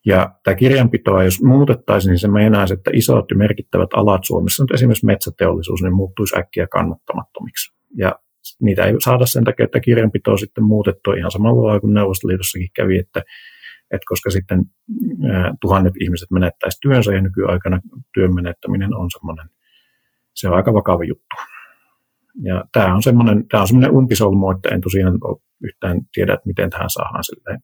Ja 0.06 0.34
tämä 0.44 0.54
kirjanpitoa, 0.54 1.24
jos 1.24 1.42
muutettaisiin, 1.42 2.10
niin 2.10 2.18
se 2.18 2.28
meinaisi, 2.28 2.74
että 2.74 2.90
isot 2.94 3.30
ja 3.30 3.36
merkittävät 3.36 3.90
alat 3.94 4.24
Suomessa, 4.24 4.62
nyt 4.62 4.70
esimerkiksi 4.70 5.06
metsäteollisuus, 5.06 5.82
niin 5.82 5.94
muuttuisi 5.94 6.38
äkkiä 6.38 6.66
kannattamattomiksi. 6.66 7.74
Ja 7.96 8.18
niitä 8.60 8.84
ei 8.84 8.94
saada 8.98 9.26
sen 9.26 9.44
takia, 9.44 9.64
että 9.64 9.80
kirjanpitoa 9.80 10.36
sitten 10.36 10.64
muutettu 10.64 11.12
ihan 11.12 11.30
samalla 11.30 11.60
tavalla 11.60 11.80
kuin 11.80 11.94
Neuvostoliitossakin 11.94 12.70
kävi, 12.74 12.98
että, 12.98 13.22
että 13.90 14.04
koska 14.08 14.30
sitten 14.30 14.64
ää, 15.30 15.54
tuhannet 15.60 15.94
ihmiset 16.00 16.30
menettäisi 16.30 16.78
työnsä 16.82 17.14
ja 17.14 17.22
nykyaikana 17.22 17.80
työn 18.14 18.34
menettäminen 18.34 18.94
on 18.94 19.10
semmoinen, 19.10 19.48
se 20.34 20.48
on 20.48 20.54
aika 20.54 20.74
vakava 20.74 21.04
juttu. 21.04 21.36
Ja 22.42 22.64
tämä 22.72 22.94
on 22.94 23.02
semmoinen, 23.02 23.48
tämä 23.48 23.60
on 23.60 23.66
semmoinen 23.66 23.96
umpisolmu, 23.96 24.50
että 24.50 24.68
en 24.68 24.80
tosiaan 24.80 25.18
ole 25.24 25.40
yhtään 25.64 26.00
tiedä, 26.14 26.34
että 26.34 26.46
miten 26.46 26.70
tähän 26.70 26.90
saadaan 26.90 27.24
silleen. 27.24 27.60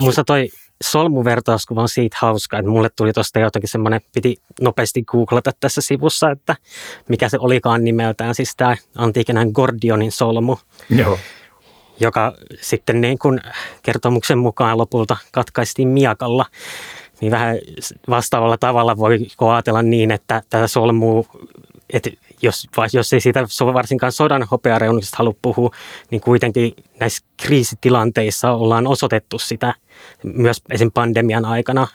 Minusta 0.00 0.24
toi 0.24 0.48
solmuvertauskuva 0.82 1.82
on 1.82 1.88
siitä 1.88 2.16
hauska, 2.20 2.58
että 2.58 2.70
mulle 2.70 2.88
tuli 2.96 3.12
tuosta 3.12 3.38
jotakin 3.38 3.68
semmoinen, 3.68 4.00
piti 4.14 4.36
nopeasti 4.60 5.02
googlata 5.02 5.50
tässä 5.60 5.80
sivussa, 5.80 6.30
että 6.30 6.56
mikä 7.08 7.28
se 7.28 7.38
olikaan 7.40 7.84
nimeltään, 7.84 8.34
siis 8.34 8.56
tämä 8.56 8.76
antiikinen 8.96 9.50
Gordionin 9.54 10.12
solmu. 10.12 10.56
Joo. 10.90 11.18
Joka 12.00 12.32
sitten 12.60 13.00
niin 13.00 13.18
kuin 13.18 13.40
kertomuksen 13.82 14.38
mukaan 14.38 14.78
lopulta 14.78 15.16
katkaistiin 15.32 15.88
miakalla. 15.88 16.46
Niin 17.20 17.32
vähän 17.32 17.58
vastaavalla 18.08 18.58
tavalla 18.58 18.96
voi 18.96 19.18
ajatella 19.52 19.82
niin, 19.82 20.10
että 20.10 20.42
tätä 20.50 20.66
solmua, 20.66 21.24
että 21.92 22.10
jos, 22.42 22.68
jos 22.92 23.12
ei 23.12 23.20
siitä 23.20 23.42
varsinkaan 23.74 24.12
sodan 24.12 24.46
hopeareunuksesta 24.50 25.16
halua 25.16 25.34
puhua, 25.42 25.70
niin 26.10 26.20
kuitenkin 26.20 26.74
näissä 27.00 27.24
kriisitilanteissa 27.36 28.52
ollaan 28.52 28.86
osoitettu 28.86 29.38
sitä 29.38 29.74
myös 30.22 30.62
esim. 30.70 30.90
pandemian 30.92 31.44
aikana 31.44 31.88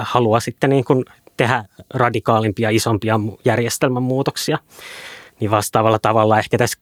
halua 0.00 0.40
sitten 0.40 0.70
niin 0.70 0.84
kuin 0.84 1.04
tehdä 1.36 1.64
radikaalimpia, 1.94 2.70
isompia 2.70 3.20
järjestelmän 3.44 4.02
muutoksia. 4.02 4.58
Niin 5.40 5.50
vastaavalla 5.50 5.98
tavalla 5.98 6.38
ehkä 6.38 6.58
tässä 6.58 6.78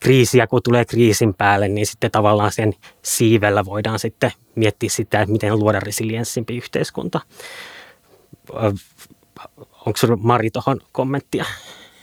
kriisiä, 0.00 0.46
kun 0.46 0.62
tulee 0.62 0.84
kriisin 0.84 1.34
päälle, 1.34 1.68
niin 1.68 1.86
sitten 1.86 2.10
tavallaan 2.10 2.52
sen 2.52 2.74
siivellä 3.02 3.64
voidaan 3.64 3.98
sitten 3.98 4.32
miettiä 4.54 4.90
sitä, 4.90 5.20
että 5.20 5.32
miten 5.32 5.58
luoda 5.58 5.80
resilienssimpi 5.80 6.56
yhteiskunta. 6.56 7.20
Onko 9.86 9.96
sinulla 9.96 10.22
Mari 10.22 10.50
tuohon 10.50 10.80
kommenttia? 10.92 11.44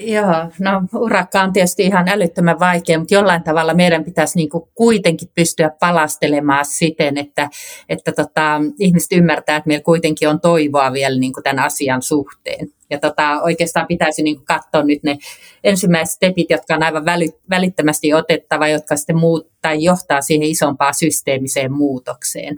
Joo, 0.03 0.51
no 0.59 0.81
urakka 0.95 1.41
on 1.41 1.53
tietysti 1.53 1.83
ihan 1.83 2.07
älyttömän 2.07 2.59
vaikea, 2.59 2.99
mutta 2.99 3.13
jollain 3.13 3.43
tavalla 3.43 3.73
meidän 3.73 4.03
pitäisi 4.03 4.37
niin 4.37 4.49
kuin 4.49 4.63
kuitenkin 4.75 5.29
pystyä 5.35 5.71
palastelemaan 5.79 6.65
siten, 6.65 7.17
että, 7.17 7.49
että 7.89 8.11
tota, 8.11 8.61
ihmiset 8.79 9.11
ymmärtää, 9.11 9.55
että 9.57 9.67
meillä 9.67 9.83
kuitenkin 9.83 10.29
on 10.29 10.41
toivoa 10.41 10.93
vielä 10.93 11.19
niin 11.19 11.33
kuin 11.33 11.43
tämän 11.43 11.65
asian 11.65 12.01
suhteen. 12.01 12.67
Ja 12.91 12.99
tota, 12.99 13.41
oikeastaan 13.41 13.87
pitäisi 13.87 14.23
niin 14.23 14.45
katsoa 14.45 14.83
nyt 14.83 15.03
ne 15.03 15.17
ensimmäiset 15.63 16.15
stepit, 16.15 16.49
jotka 16.49 16.75
on 16.75 16.83
aivan 16.83 17.05
väly, 17.05 17.25
välittömästi 17.49 18.13
otettava, 18.13 18.67
jotka 18.67 18.95
sitten 18.95 19.17
muut, 19.17 19.51
tai 19.61 19.83
johtaa 19.83 20.21
siihen 20.21 20.47
isompaan 20.47 20.93
systeemiseen 20.93 21.71
muutokseen. 21.71 22.57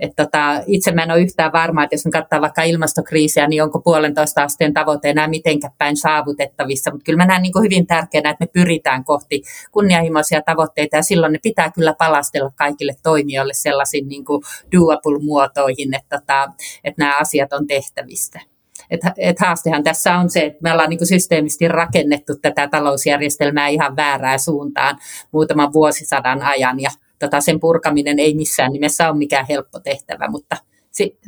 Et 0.00 0.12
tota, 0.16 0.62
itse 0.66 0.92
mä 0.92 1.02
en 1.02 1.10
ole 1.10 1.20
yhtään 1.20 1.52
varma, 1.52 1.84
että 1.84 1.94
jos 1.94 2.04
me 2.04 2.10
katsotaan 2.10 2.42
vaikka 2.42 2.62
ilmastokriisiä, 2.62 3.46
niin 3.46 3.62
onko 3.62 3.80
puolentoista 3.80 4.42
asteen 4.42 4.74
tavoite 4.74 5.10
enää 5.10 5.28
mitenkään 5.28 5.72
päin 5.78 5.96
saavutettavissa. 5.96 6.90
Mutta 6.90 7.04
kyllä 7.04 7.16
mä 7.16 7.26
näen 7.26 7.42
niin 7.42 7.52
hyvin 7.62 7.86
tärkeänä, 7.86 8.30
että 8.30 8.44
me 8.44 8.48
pyritään 8.52 9.04
kohti 9.04 9.42
kunnianhimoisia 9.72 10.42
tavoitteita 10.42 10.96
ja 10.96 11.02
silloin 11.02 11.32
ne 11.32 11.38
pitää 11.42 11.70
kyllä 11.70 11.94
palastella 11.98 12.50
kaikille 12.56 12.92
toimijoille 13.02 13.54
sellaisiin 13.54 14.08
niin 14.08 14.24
doable-muotoihin, 14.72 15.94
että, 15.94 16.18
tota, 16.18 16.52
että 16.84 17.02
nämä 17.02 17.18
asiat 17.18 17.52
on 17.52 17.66
tehtävistä. 17.66 18.51
Et, 18.92 19.00
et 19.18 19.38
haastehan 19.38 19.82
tässä 19.82 20.14
on 20.14 20.30
se, 20.30 20.40
että 20.40 20.58
me 20.62 20.72
ollaan 20.72 20.90
niin 20.90 21.06
systeemisesti 21.06 21.68
rakennettu 21.68 22.36
tätä 22.42 22.68
talousjärjestelmää 22.68 23.68
ihan 23.68 23.96
väärään 23.96 24.40
suuntaan 24.40 24.98
muutaman 25.32 25.72
vuosisadan 25.72 26.42
ajan 26.42 26.80
ja 26.80 26.90
tota, 27.18 27.40
sen 27.40 27.60
purkaminen 27.60 28.18
ei 28.18 28.34
missään 28.34 28.72
nimessä 28.72 29.08
ole 29.08 29.18
mikään 29.18 29.46
helppo 29.48 29.80
tehtävä, 29.80 30.28
mutta 30.28 30.56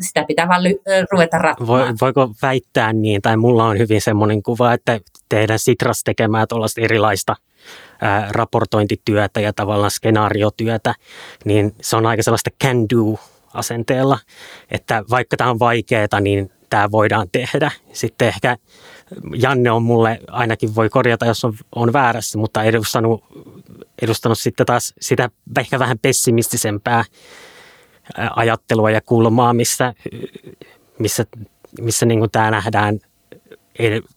sitä 0.01 0.25
pitää 0.29 0.49
vaan 0.49 0.63
ruveta 1.13 1.39
ratkomaan. 1.39 1.97
voiko 2.01 2.31
väittää 2.43 2.93
niin, 2.93 3.23
tai 3.23 3.37
mulla 3.37 3.65
on 3.65 3.79
hyvin 3.79 4.01
semmoinen 4.01 4.43
kuva, 4.43 4.73
että 4.73 5.01
teidän 5.29 5.59
Sitras 5.59 6.03
tekemään 6.05 6.49
tuollaista 6.49 6.81
erilaista 6.81 7.37
ää, 8.01 8.29
raportointityötä 8.31 9.41
ja 9.41 9.53
tavallaan 9.53 9.91
skenaariotyötä, 9.91 10.95
niin 11.45 11.75
se 11.81 11.97
on 11.97 12.07
aika 12.07 12.23
sellaista 12.23 12.51
can 12.65 12.77
do 12.77 13.19
asenteella, 13.55 14.19
että 14.71 15.05
vaikka 15.11 15.37
tämä 15.37 15.51
on 15.51 15.59
vaikeaa, 15.59 16.21
niin 16.21 16.51
tämä 16.75 16.91
voidaan 16.91 17.29
tehdä. 17.33 17.71
Sitten 17.93 18.29
ehkä 18.29 18.57
Janne 19.35 19.71
on 19.71 19.83
mulle, 19.83 20.21
ainakin 20.29 20.75
voi 20.75 20.89
korjata, 20.89 21.27
jos 21.27 21.45
on, 21.45 21.55
on 21.75 21.93
väärässä, 21.93 22.39
mutta 22.39 22.63
edustanut, 22.63 23.25
edustanut 24.03 24.39
sitten 24.39 24.67
taas 24.67 24.95
sitä 25.01 25.31
ehkä 25.59 25.79
vähän 25.79 25.99
pessimistisempää 25.99 27.05
ajattelua 28.37 28.91
ja 28.91 29.01
kulmaa, 29.01 29.55
missä, 29.55 29.95
missä, 30.99 31.25
missä 31.81 32.07
niin 32.07 32.31
tämä 32.33 32.51
nähdään 32.51 32.99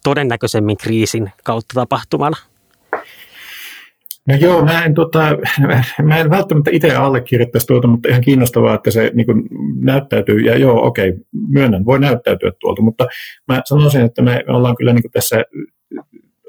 todennäköisemmin 0.04 0.78
kriisin 0.78 1.32
kautta 1.44 1.74
tapahtumana. 1.74 2.38
No 4.28 4.36
joo, 4.36 4.66
mä 4.66 4.86
en, 4.86 4.94
tota, 4.94 5.38
mä 6.04 6.18
en 6.18 6.30
välttämättä 6.30 6.72
itse 6.74 6.96
allekirjoittaisi 6.96 7.68
tuota, 7.68 7.88
mutta 7.88 8.10
ihan 8.10 8.22
kiinnostavaa, 8.22 8.76
että 8.76 8.92
se 8.92 9.12
niin 9.14 9.26
kuin, 9.26 9.44
näyttäytyy, 9.80 10.40
ja 10.40 10.58
joo, 10.58 10.88
okei, 10.88 11.14
myönnän, 11.50 11.86
voi 11.86 12.00
näyttäytyä 12.00 12.52
tuolta, 12.60 12.82
mutta 12.82 13.08
mä 13.48 13.62
sanoisin, 13.66 14.02
että 14.02 14.22
me 14.22 14.44
ollaan 14.48 14.76
kyllä 14.76 14.94
niin 14.94 15.04
kuin 15.04 15.12
tässä, 15.12 15.44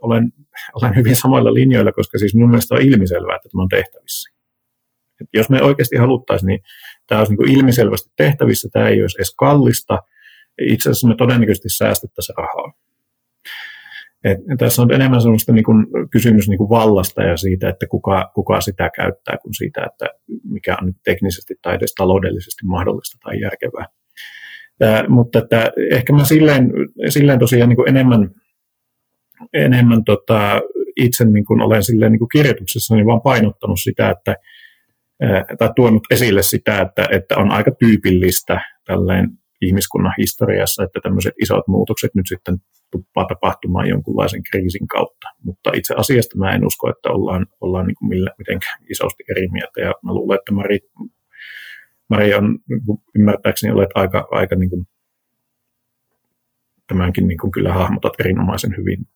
olen, 0.02 0.32
olen 0.74 0.96
hyvin 0.96 1.16
samoilla 1.16 1.54
linjoilla, 1.54 1.92
koska 1.92 2.18
siis 2.18 2.34
mun 2.34 2.50
mielestä 2.50 2.74
on 2.74 2.82
ilmiselvää, 2.82 3.36
että 3.36 3.48
tämä 3.48 3.62
on 3.62 3.68
tehtävissä. 3.68 4.30
Et 5.20 5.28
jos 5.34 5.50
me 5.50 5.62
oikeasti 5.62 5.96
haluttaisiin, 5.96 6.46
niin 6.46 6.60
tämä 7.06 7.18
olisi 7.18 7.32
niin 7.32 7.36
kuin 7.36 7.50
ilmiselvästi 7.50 8.10
tehtävissä, 8.16 8.68
tämä 8.72 8.88
ei 8.88 9.02
olisi 9.02 9.18
edes 9.18 9.34
kallista, 9.34 9.98
itse 10.60 10.90
asiassa 10.90 11.08
me 11.08 11.14
todennäköisesti 11.16 11.68
säästettäisiin 11.68 12.36
rahaa. 12.36 12.72
Et 14.24 14.38
tässä 14.58 14.82
on 14.82 14.92
enemmän 14.92 15.22
sellaista 15.22 15.52
niin 15.52 15.64
kuin 15.64 15.86
kysymys 16.10 16.48
niin 16.48 16.58
kuin 16.58 16.70
vallasta 16.70 17.22
ja 17.22 17.36
siitä, 17.36 17.68
että 17.68 17.86
kuka, 17.86 18.30
kuka 18.34 18.60
sitä 18.60 18.90
käyttää, 18.96 19.38
kuin 19.42 19.54
siitä, 19.54 19.86
että 19.86 20.06
mikä 20.44 20.76
on 20.82 20.92
teknisesti 21.04 21.54
tai 21.62 21.74
edes 21.74 21.94
taloudellisesti 21.94 22.66
mahdollista 22.66 23.18
tai 23.22 23.40
järkevää. 23.40 23.86
Ää, 24.80 25.08
mutta 25.08 25.38
että 25.38 25.72
ehkä 25.90 26.12
mä 26.12 26.24
silleen, 26.24 26.72
silleen 27.08 27.38
tosiaan 27.38 27.68
niin 27.68 27.76
kuin 27.76 27.88
enemmän, 27.88 28.30
enemmän 29.52 30.04
tota, 30.04 30.60
itse 30.96 31.24
niin 31.24 31.44
kuin 31.44 31.60
olen 31.60 31.82
silleen 31.82 32.12
niin 32.12 32.18
kuin 32.18 32.28
niin 32.90 33.06
vaan 33.06 33.22
painottanut 33.22 33.80
sitä, 33.80 34.10
että 34.10 34.36
tai 35.58 35.70
tuonut 35.76 36.02
esille 36.10 36.42
sitä, 36.42 36.80
että, 36.80 37.08
että 37.10 37.36
on 37.36 37.50
aika 37.50 37.70
tyypillistä 37.70 38.60
tälleen 38.86 39.37
ihmiskunnan 39.60 40.14
historiassa, 40.18 40.84
että 40.84 41.00
tämmöiset 41.02 41.34
isot 41.42 41.68
muutokset 41.68 42.14
nyt 42.14 42.26
sitten 42.26 42.58
tuppaa 42.90 43.26
tapahtumaan 43.26 43.88
jonkunlaisen 43.88 44.42
kriisin 44.50 44.88
kautta. 44.88 45.28
Mutta 45.44 45.70
itse 45.74 45.94
asiasta 45.94 46.38
mä 46.38 46.52
en 46.52 46.66
usko, 46.66 46.90
että 46.90 47.10
ollaan, 47.10 47.46
ollaan 47.60 47.86
niin 47.86 47.94
kuin 47.94 48.08
millä, 48.08 48.30
mitenkään 48.38 48.82
isosti 48.90 49.24
eri 49.30 49.48
mieltä. 49.48 49.80
Ja 49.80 49.94
mä 50.02 50.14
luulen, 50.14 50.38
että 50.38 50.52
Mari, 50.52 50.78
Mari 52.08 52.34
on 52.34 52.58
niin 52.68 52.80
ymmärtääkseni 53.14 53.72
olet 53.72 53.90
aika, 53.94 54.28
aika 54.30 54.56
niin 54.56 54.70
kuin, 54.70 54.86
tämänkin 56.86 57.28
niin 57.28 57.38
kuin 57.38 57.50
kyllä 57.50 57.72
hahmotat 57.72 58.12
erinomaisen 58.20 58.76
hyvin. 58.76 59.08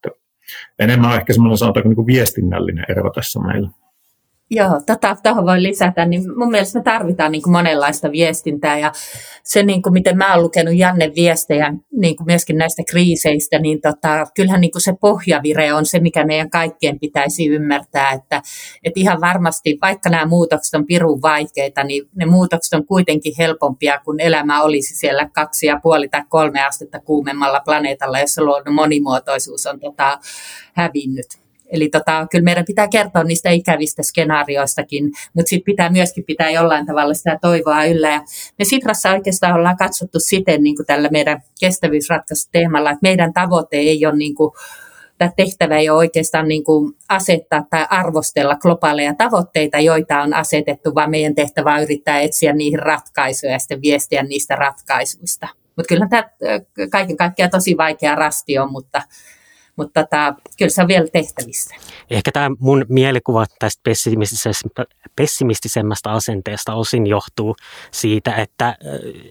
Enemmän 0.79 1.17
ehkä 1.17 1.33
semmoinen 1.33 1.59
sanotaanko 1.59 1.89
niin 1.89 1.97
kuin 1.97 2.07
viestinnällinen 2.07 2.85
ero 2.89 3.11
tässä 3.11 3.41
meillä. 3.41 3.71
Joo, 4.55 4.81
tota, 4.87 5.17
tuohon 5.23 5.47
voi 5.47 5.63
lisätä, 5.63 6.05
niin 6.05 6.39
mun 6.39 6.51
mielestä 6.51 6.79
me 6.79 6.83
tarvitaan 6.83 7.33
niin 7.33 7.43
kuin 7.43 7.53
monenlaista 7.53 8.13
viestintää 8.13 8.79
ja 8.79 8.93
se, 9.45 9.63
niin 9.63 9.83
kuin 9.83 9.93
miten 9.93 10.17
mä 10.17 10.35
oon 10.35 10.43
lukenut 10.43 10.75
Janne 10.77 11.13
viestejä 11.17 11.75
niin 11.93 12.17
kuin 12.17 12.27
myöskin 12.27 12.59
näistä 12.59 12.83
kriiseistä, 12.91 13.59
niin 13.59 13.81
tota, 13.81 14.27
kyllähän 14.35 14.61
niin 14.61 14.71
kuin 14.71 14.83
se 14.83 14.93
pohjavire 15.01 15.75
on 15.75 15.87
se, 15.87 16.01
mikä 16.01 16.25
meidän 16.25 16.51
kaikkien 16.51 17.01
pitäisi 17.01 17.47
ymmärtää, 17.47 18.11
että, 18.11 18.43
että 18.85 19.01
ihan 19.01 19.21
varmasti, 19.21 19.79
vaikka 19.83 20.11
nämä 20.11 20.27
muutokset 20.27 20.75
on 20.75 20.87
pirun 20.87 21.23
vaikeita, 21.23 21.85
niin 21.85 22.09
ne 22.15 22.27
muutokset 22.27 22.73
on 22.73 22.87
kuitenkin 22.87 23.35
helpompia, 23.39 24.01
kun 24.05 24.21
elämä 24.21 24.63
olisi 24.63 24.97
siellä 24.97 25.29
kaksi 25.35 25.67
ja 25.67 25.81
puoli 25.83 26.09
tai 26.09 26.23
kolme 26.29 26.65
astetta 26.65 27.01
kuumemmalla 27.01 27.61
planeetalla, 27.61 28.21
jossa 28.21 28.43
luonnon 28.43 28.75
monimuotoisuus 28.75 29.67
on 29.67 29.81
tota, 29.81 30.19
hävinnyt. 30.75 31.42
Eli 31.73 31.89
tota, 31.89 32.27
kyllä 32.31 32.45
meidän 32.45 32.65
pitää 32.65 32.89
kertoa 32.89 33.25
niistä 33.25 33.51
ikävistä 33.51 34.03
skenaarioistakin, 34.03 35.11
mutta 35.35 35.49
sitten 35.49 35.73
pitää 35.73 35.91
myöskin 35.91 36.25
pitää 36.25 36.51
jollain 36.51 36.87
tavalla 36.87 37.15
sitä 37.15 37.39
toivoa 37.41 37.85
yllä. 37.85 38.11
Ja 38.11 38.21
me 38.59 38.65
Sitrassa 38.65 39.11
oikeastaan 39.11 39.55
ollaan 39.55 39.77
katsottu 39.77 40.19
siten 40.21 40.63
niin 40.63 40.77
kuin 40.77 40.87
tällä 40.87 41.09
meidän 41.09 41.43
kestävyysratkaisuteemalla, 41.61 42.91
että 42.91 43.03
meidän 43.03 43.33
tavoite 43.33 43.77
ei 43.77 44.07
ole 44.07 44.17
niin 44.17 44.35
kuin, 44.35 44.53
tämä 45.19 45.33
tehtävä 45.37 45.77
ei 45.77 45.91
ole 45.91 45.99
oikeastaan 45.99 46.49
niin 46.49 46.65
kuin 46.65 46.93
asettaa 47.09 47.67
tai 47.71 47.87
arvostella 47.91 48.57
globaaleja 48.57 49.15
tavoitteita, 49.15 49.79
joita 49.79 50.23
on 50.23 50.35
asetettu, 50.35 50.95
vaan 50.95 51.11
meidän 51.11 51.35
tehtävä 51.35 51.75
on 51.75 51.83
yrittää 51.83 52.21
etsiä 52.21 52.53
niihin 52.53 52.79
ratkaisuja 52.79 53.53
ja 53.53 53.59
sitten 53.59 53.83
viestiä 53.83 54.23
niistä 54.23 54.57
ratkaisuista. 54.57 55.49
Mutta 55.77 55.89
kyllä 55.89 56.07
tämä 56.11 56.29
kaiken 56.91 57.17
kaikkiaan 57.17 57.51
tosi 57.51 57.77
vaikea 57.77 58.15
rasti 58.15 58.59
on, 58.59 58.73
mutta 58.73 59.03
mutta 59.77 60.03
tota, 60.03 60.35
kyllä 60.59 60.71
se 60.71 60.83
on 60.83 60.89
vielä 60.89 61.07
tehtävissä. 61.13 61.75
Ehkä 62.11 62.33
tämä 62.33 62.51
mun 62.59 62.87
mielikuva 62.89 63.47
tästä 63.59 63.83
pessimistisemmasta 65.17 66.13
asenteesta 66.13 66.75
osin 66.75 67.07
johtuu 67.07 67.57
siitä, 67.91 68.35
että 68.35 68.77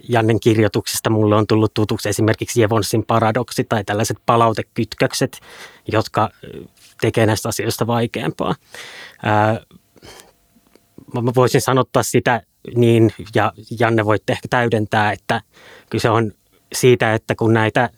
Jannen 0.09 0.39
kirjoituksista 0.39 1.09
mulle 1.09 1.35
on 1.35 1.47
tullut 1.47 1.73
tutuksi 1.73 2.09
esimerkiksi 2.09 2.61
Jevonsin 2.61 3.05
paradoksi 3.05 3.63
tai 3.63 3.83
tällaiset 3.83 4.17
palautekytkökset, 4.25 5.39
jotka 5.91 6.29
tekee 7.01 7.25
näistä 7.25 7.49
asioista 7.49 7.87
vaikeampaa. 7.87 8.55
Mä 11.13 11.31
voisin 11.35 11.61
sanottaa 11.61 12.03
sitä 12.03 12.41
niin, 12.75 13.13
ja 13.35 13.53
Janne 13.79 14.05
voitte 14.05 14.33
ehkä 14.33 14.47
täydentää, 14.49 15.11
että 15.11 15.41
kyse 15.89 16.09
on 16.09 16.31
siitä, 16.73 17.13
että 17.13 17.35
kun 17.35 17.53
näitä 17.53 17.89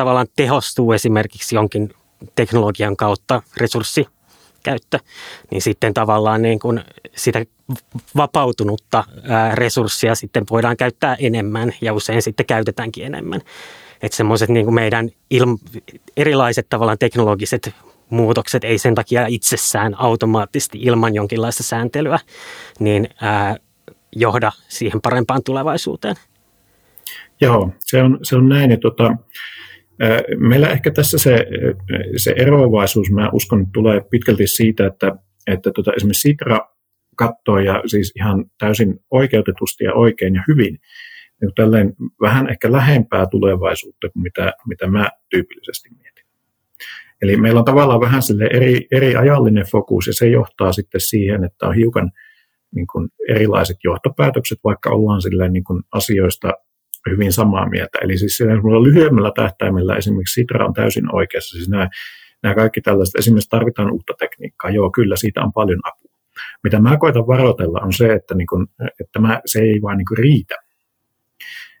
tavallaan 0.00 0.26
tehostuu 0.36 0.92
esimerkiksi 0.92 1.54
jonkin 1.54 1.94
teknologian 2.34 2.96
kautta 2.96 3.42
resurssikäyttö, 3.56 4.98
niin 5.50 5.62
sitten 5.62 5.94
tavallaan 5.94 6.42
niin 6.42 6.58
kuin 6.58 6.80
sitä 7.16 7.44
vapautunutta 8.16 9.04
resurssia 9.54 10.14
sitten 10.14 10.44
voidaan 10.50 10.76
käyttää 10.76 11.16
enemmän 11.18 11.72
ja 11.80 11.92
usein 11.92 12.22
sitten 12.22 12.46
käytetäänkin 12.46 13.04
enemmän. 13.04 13.40
Että 14.02 14.16
semmoiset 14.16 14.48
niin 14.48 14.74
meidän 14.74 15.08
ilm- 15.34 15.80
erilaiset 16.16 16.66
tavallaan 16.68 16.98
teknologiset 16.98 17.74
muutokset 18.10 18.64
ei 18.64 18.78
sen 18.78 18.94
takia 18.94 19.26
itsessään 19.26 19.94
automaattisesti 19.98 20.78
ilman 20.78 21.14
jonkinlaista 21.14 21.62
sääntelyä 21.62 22.18
niin 22.78 23.08
ää, 23.20 23.56
johda 24.16 24.52
siihen 24.68 25.00
parempaan 25.00 25.42
tulevaisuuteen. 25.44 26.16
Joo, 27.40 27.70
se 27.78 28.02
on, 28.02 28.18
se 28.22 28.36
on 28.36 28.48
näin. 28.48 28.70
Ja 28.70 28.78
tota, 28.78 29.16
Meillä 30.36 30.68
ehkä 30.68 30.90
tässä 30.90 31.18
se, 31.18 31.46
se 32.16 32.34
eroavaisuus, 32.36 33.10
mä 33.10 33.30
uskon, 33.32 33.66
tulee 33.72 34.00
pitkälti 34.10 34.46
siitä, 34.46 34.86
että, 34.86 35.16
että 35.46 35.70
tota, 35.74 35.92
esimerkiksi 35.96 36.28
Sitra 36.28 36.60
katsoo 37.16 37.58
ja 37.58 37.82
siis 37.86 38.12
ihan 38.16 38.44
täysin 38.58 39.00
oikeutetusti 39.10 39.84
ja 39.84 39.94
oikein 39.94 40.34
ja 40.34 40.42
hyvin 40.48 40.78
niin 41.40 41.54
tälleen 41.56 41.92
vähän 42.20 42.50
ehkä 42.50 42.72
lähempää 42.72 43.26
tulevaisuutta 43.30 44.08
kuin 44.08 44.22
mitä, 44.22 44.52
mitä 44.66 44.86
mä 44.86 45.10
tyypillisesti 45.30 45.88
mietin. 45.90 46.24
Eli 47.22 47.36
meillä 47.36 47.58
on 47.58 47.64
tavallaan 47.64 48.00
vähän 48.00 48.22
sille 48.22 48.44
eri, 48.52 48.86
eri 48.92 49.16
ajallinen 49.16 49.66
fokus 49.72 50.06
ja 50.06 50.14
se 50.14 50.28
johtaa 50.28 50.72
sitten 50.72 51.00
siihen, 51.00 51.44
että 51.44 51.66
on 51.66 51.74
hiukan 51.74 52.10
niin 52.74 52.86
kuin 52.86 53.08
erilaiset 53.28 53.76
johtopäätökset, 53.84 54.58
vaikka 54.64 54.90
ollaan 54.90 55.20
niin 55.52 55.64
kuin 55.64 55.82
asioista 55.92 56.52
hyvin 57.10 57.32
samaa 57.32 57.68
mieltä. 57.68 57.98
Eli 58.02 58.18
siis 58.18 58.40
lyhyemmällä 58.82 59.32
tähtäimellä 59.34 59.96
esimerkiksi 59.96 60.40
Sitra 60.40 60.66
on 60.66 60.74
täysin 60.74 61.14
oikeassa. 61.14 61.56
Siis 61.56 61.68
nämä, 61.68 61.88
nämä 62.42 62.54
kaikki 62.54 62.80
tällaiset, 62.80 63.14
esimerkiksi 63.14 63.50
tarvitaan 63.50 63.92
uutta 63.92 64.12
tekniikkaa. 64.18 64.70
Joo, 64.70 64.90
kyllä 64.90 65.16
siitä 65.16 65.42
on 65.42 65.52
paljon 65.52 65.80
apua. 65.84 66.10
Mitä 66.64 66.80
mä 66.80 66.96
koitan 66.96 67.26
varoitella 67.26 67.80
on 67.80 67.92
se, 67.92 68.12
että, 68.12 68.34
niin 68.34 68.46
kun, 68.46 68.68
että 69.00 69.18
mä, 69.18 69.40
se 69.46 69.60
ei 69.60 69.82
vain 69.82 69.98
niin 69.98 70.18
riitä. 70.18 70.54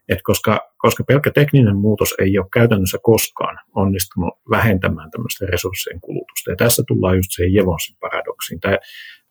Et 0.08 0.18
koska, 0.22 0.60
koska 0.78 1.04
pelkkä 1.04 1.30
tekninen 1.30 1.76
muutos 1.76 2.14
ei 2.18 2.38
ole 2.38 2.46
käytännössä 2.52 2.98
koskaan 3.02 3.58
onnistunut 3.74 4.34
vähentämään 4.50 5.10
tämmöistä 5.10 5.46
resurssien 5.46 6.00
kulutusta. 6.00 6.50
Ja 6.50 6.56
tässä 6.56 6.82
tullaan 6.86 7.16
just 7.16 7.30
siihen 7.30 7.54
Jevonsin 7.54 7.96
paradoksiin. 8.00 8.60
Tämä 8.60 8.78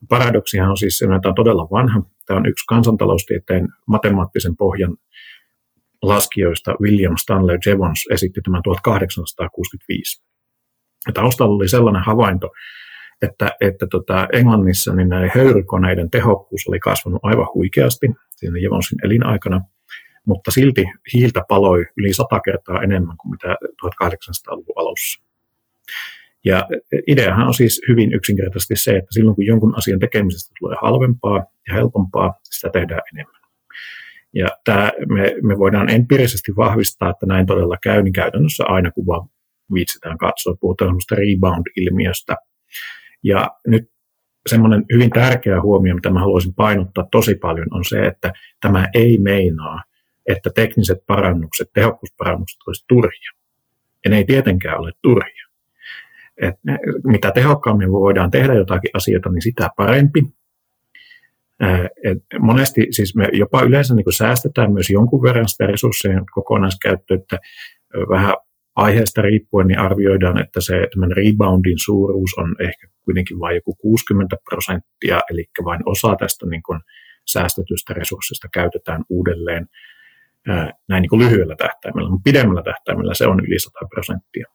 paradoksihan 0.10 0.70
on 0.70 0.78
siis 0.78 1.02
että 1.16 1.30
on 1.30 1.36
todella 1.36 1.68
vanha. 1.72 2.02
Tämä 2.26 2.38
on 2.38 2.46
yksi 2.46 2.66
kansantaloustieteen 2.68 3.68
matemaattisen 3.88 4.58
pohjan 4.58 4.98
laskijoista 6.02 6.76
William 6.82 7.18
Stanley 7.18 7.58
Jevons 7.66 8.06
esitti 8.12 8.42
tämän 8.42 8.64
1865. 8.64 10.24
Ja 11.08 11.14
taustalla 11.14 11.56
oli 11.56 11.70
sellainen 11.70 12.04
havainto, 12.04 12.50
että, 13.22 13.52
että 13.62 13.88
tota 13.92 14.28
Englannissa 14.34 14.96
niin 14.96 15.10
näiden 15.10 15.32
höyrykoneiden 15.36 16.10
tehokkuus 16.10 16.68
oli 16.68 16.80
kasvanut 16.80 17.20
aivan 17.24 17.48
huikeasti 17.54 18.08
siinä 18.36 18.60
Jevonsin 18.60 19.06
elinaikana, 19.06 19.62
mutta 20.26 20.52
silti 20.52 20.86
hiiltä 21.14 21.42
paloi 21.48 21.86
yli 21.98 22.14
sata 22.14 22.40
kertaa 22.40 22.82
enemmän 22.82 23.18
kuin 23.18 23.32
mitä 23.32 23.56
1800-luvun 23.86 24.74
alussa. 24.76 25.24
Ja 26.46 26.68
ideahan 27.08 27.48
on 27.48 27.54
siis 27.54 27.82
hyvin 27.88 28.14
yksinkertaisesti 28.14 28.76
se, 28.76 28.92
että 28.92 29.14
silloin 29.14 29.36
kun 29.36 29.46
jonkun 29.46 29.78
asian 29.78 30.00
tekemisestä 30.00 30.54
tulee 30.60 30.78
halvempaa 30.82 31.46
ja 31.68 31.74
helpompaa, 31.74 32.34
sitä 32.44 32.70
tehdään 32.70 33.02
enemmän. 33.14 33.42
Ja 34.34 34.48
tämä, 34.66 34.92
me, 35.08 35.36
me 35.44 35.58
voidaan 35.58 35.90
empiirisesti 35.90 36.52
vahvistaa, 36.56 37.10
että 37.10 37.26
näin 37.26 37.46
todella 37.46 37.78
käy, 37.84 38.04
niin 38.04 38.14
käytännössä 38.14 38.64
aina 38.68 38.92
kun 38.92 39.06
vaan 39.06 39.30
viitsitään 39.74 40.18
katsoa, 40.18 40.56
puhutaan 40.60 40.90
semmoista 40.90 41.16
rebound-ilmiöstä. 41.16 42.36
Ja 43.24 43.50
nyt 43.68 43.92
semmoinen 44.50 44.86
hyvin 44.94 45.10
tärkeä 45.10 45.62
huomio, 45.62 45.96
mitä 45.96 46.10
mä 46.10 46.20
haluaisin 46.20 46.54
painottaa 46.54 47.08
tosi 47.12 47.36
paljon, 47.36 47.68
on 47.72 47.86
se, 47.86 48.06
että 48.06 48.34
tämä 48.62 48.88
ei 48.94 49.18
meinaa, 49.18 49.84
että 50.28 50.50
tekniset 50.56 50.98
parannukset, 51.08 51.70
tehokkuusparannukset 51.74 52.60
olisivat 52.68 52.88
turhia. 52.88 53.32
Ja 54.06 54.12
ne 54.12 54.18
ei 54.18 54.26
tietenkään 54.26 54.80
ole 54.80 54.92
turhia. 55.02 55.48
Et 56.42 56.56
mitä 57.04 57.32
tehokkaammin 57.32 57.92
voidaan 57.92 58.32
tehdä 58.32 58.54
jotakin 58.54 58.92
asioita, 58.94 59.30
niin 59.30 59.42
sitä 59.42 59.70
parempi. 59.78 60.22
Et 62.04 62.18
monesti 62.40 62.88
siis 62.92 63.16
me 63.16 63.30
jopa 63.34 63.62
yleensä 63.62 63.96
niin 63.96 64.14
säästetään 64.14 64.74
myös 64.74 64.90
jonkun 64.90 65.24
verran 65.24 65.48
sitä 65.48 65.66
resurssien 65.66 66.24
kokonaiskäyttöä, 66.34 67.18
että 67.18 67.40
vähän 68.10 68.34
aiheesta 68.76 69.22
riippuen 69.22 69.68
niin 69.68 69.80
arvioidaan, 69.80 70.42
että 70.42 70.62
se 70.62 70.88
reboundin 71.16 71.80
suuruus 71.86 72.34
on 72.38 72.56
ehkä 72.60 72.88
kuitenkin 73.06 73.40
vain 73.40 73.56
joku 73.56 73.76
60 73.76 74.36
prosenttia, 74.50 75.22
eli 75.32 75.46
vain 75.64 75.82
osa 75.86 76.16
tästä 76.16 76.46
niin 76.46 76.64
kuin 76.64 76.80
säästetystä 77.28 77.94
resurssista 77.94 78.48
käytetään 78.54 79.04
uudelleen 79.10 79.68
näin 80.90 81.02
niin 81.02 81.10
kuin 81.10 81.20
lyhyellä 81.20 81.56
tähtäimellä, 81.56 82.10
mutta 82.10 82.24
pidemmällä 82.24 82.64
tähtäimellä 82.64 83.14
se 83.14 83.28
on 83.28 83.40
yli 83.48 83.60
100 83.60 83.80
prosenttia. 83.90 84.46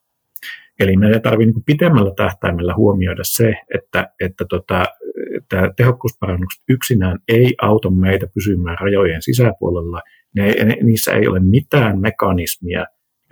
Eli 0.81 0.97
meidän 0.97 1.23
tarvitsee 1.23 1.53
niin 1.53 1.64
pidemmällä 1.64 2.12
tähtäimellä 2.17 2.75
huomioida 2.75 3.25
se, 3.25 3.55
että, 3.75 4.09
että 4.21 4.45
tota, 4.49 4.87
että 5.37 5.73
tehokkuusparannukset 5.77 6.62
yksinään 6.68 7.18
ei 7.29 7.55
auta 7.62 7.90
meitä 7.90 8.27
pysymään 8.35 8.77
rajojen 8.81 9.23
sisäpuolella. 9.23 10.01
Ne, 10.37 10.64
ne, 10.64 10.77
niissä 10.83 11.12
ei 11.12 11.29
ole 11.29 11.40
mitään 11.40 12.01
mekanismia 12.01 12.85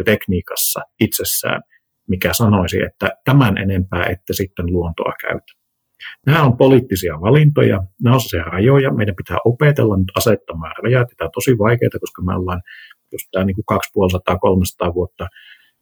tekniikassa 0.04 0.80
itsessään, 1.00 1.62
mikä 2.08 2.32
sanoisi, 2.32 2.82
että 2.82 3.10
tämän 3.24 3.58
enempää 3.58 4.06
ette 4.06 4.32
sitten 4.32 4.66
luontoa 4.66 5.12
käytä. 5.20 5.52
Nämä 6.26 6.42
on 6.42 6.56
poliittisia 6.56 7.20
valintoja, 7.20 7.82
nämä 8.02 8.14
on 8.14 8.20
se 8.20 8.38
rajoja, 8.38 8.92
meidän 8.92 9.16
pitää 9.16 9.36
opetella 9.44 9.96
nyt 9.96 10.12
asettamaan 10.16 10.74
rajat, 10.82 11.08
tämä 11.16 11.26
on 11.26 11.32
tosi 11.34 11.58
vaikeaa, 11.58 12.00
koska 12.00 12.22
me 12.22 12.34
ollaan 12.34 12.62
just 13.12 13.28
tämä 13.32 13.44
niin 13.44 13.56
250-300 14.90 14.94
vuotta 14.94 15.28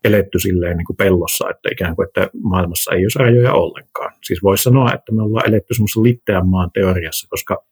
eletty 0.05 0.39
silleen 0.39 0.77
niin 0.77 0.87
kuin 0.87 0.97
pellossa, 0.97 1.51
että 1.51 1.69
ikään 1.73 1.97
kuin, 1.97 2.09
että 2.09 2.31
maailmassa 2.43 2.93
ei 2.93 3.05
olisi 3.05 3.19
rajoja 3.19 3.53
ollenkaan. 3.53 4.13
Siis 4.25 4.43
voisi 4.43 4.63
sanoa, 4.63 4.93
että 4.93 5.13
me 5.13 5.23
ollaan 5.23 5.49
eletty 5.49 5.75
semmoisessa 5.75 6.03
litteän 6.03 6.49
maan 6.49 6.71
teoriassa, 6.75 7.29
koska, 7.31 7.65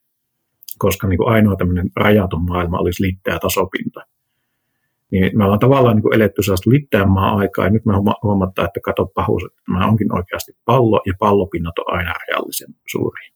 koska 0.78 1.08
niin 1.08 1.18
kuin 1.18 1.28
ainoa 1.28 1.56
tämmöinen 1.56 1.90
rajaton 1.96 2.42
maailma 2.42 2.78
olisi 2.78 3.02
litteä 3.02 3.38
tasopinta. 3.38 4.00
Niin 5.10 5.38
me 5.38 5.44
ollaan 5.44 5.60
tavallaan 5.60 5.96
niin 5.96 6.02
kuin 6.02 6.14
eletty 6.14 6.42
sellaista 6.42 6.70
litteän 6.70 7.10
maan 7.10 7.38
aikaa, 7.38 7.64
ja 7.64 7.70
nyt 7.70 7.84
me 7.86 7.92
huomataan, 8.22 8.66
että 8.66 8.80
kato 8.84 9.06
pahuus, 9.06 9.44
että 9.44 9.62
tämä 9.66 9.86
onkin 9.86 10.14
oikeasti 10.14 10.52
pallo, 10.64 11.02
ja 11.06 11.12
pallopinnat 11.18 11.78
on 11.78 11.94
aina 11.94 12.14
reaalisen 12.28 12.74
suuri. 12.92 13.28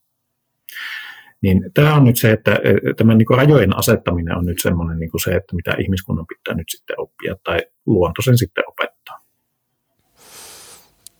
Niin 1.41 1.71
tämä 1.73 1.95
on 1.95 2.03
nyt 2.03 2.17
se, 2.17 2.31
että 2.31 2.59
tämä 2.97 3.15
niin 3.15 3.25
rajojen 3.37 3.77
asettaminen 3.77 4.37
on 4.37 4.45
nyt 4.45 4.61
semmoinen 4.61 4.99
niin 4.99 5.09
se, 5.23 5.35
että 5.35 5.55
mitä 5.55 5.75
ihmiskunnan 5.79 6.25
pitää 6.27 6.55
nyt 6.55 6.69
sitten 6.69 6.99
oppia 6.99 7.35
tai 7.43 7.59
luonto 7.85 8.21
sen 8.21 8.37
sitten 8.37 8.63
opettaa. 8.67 8.82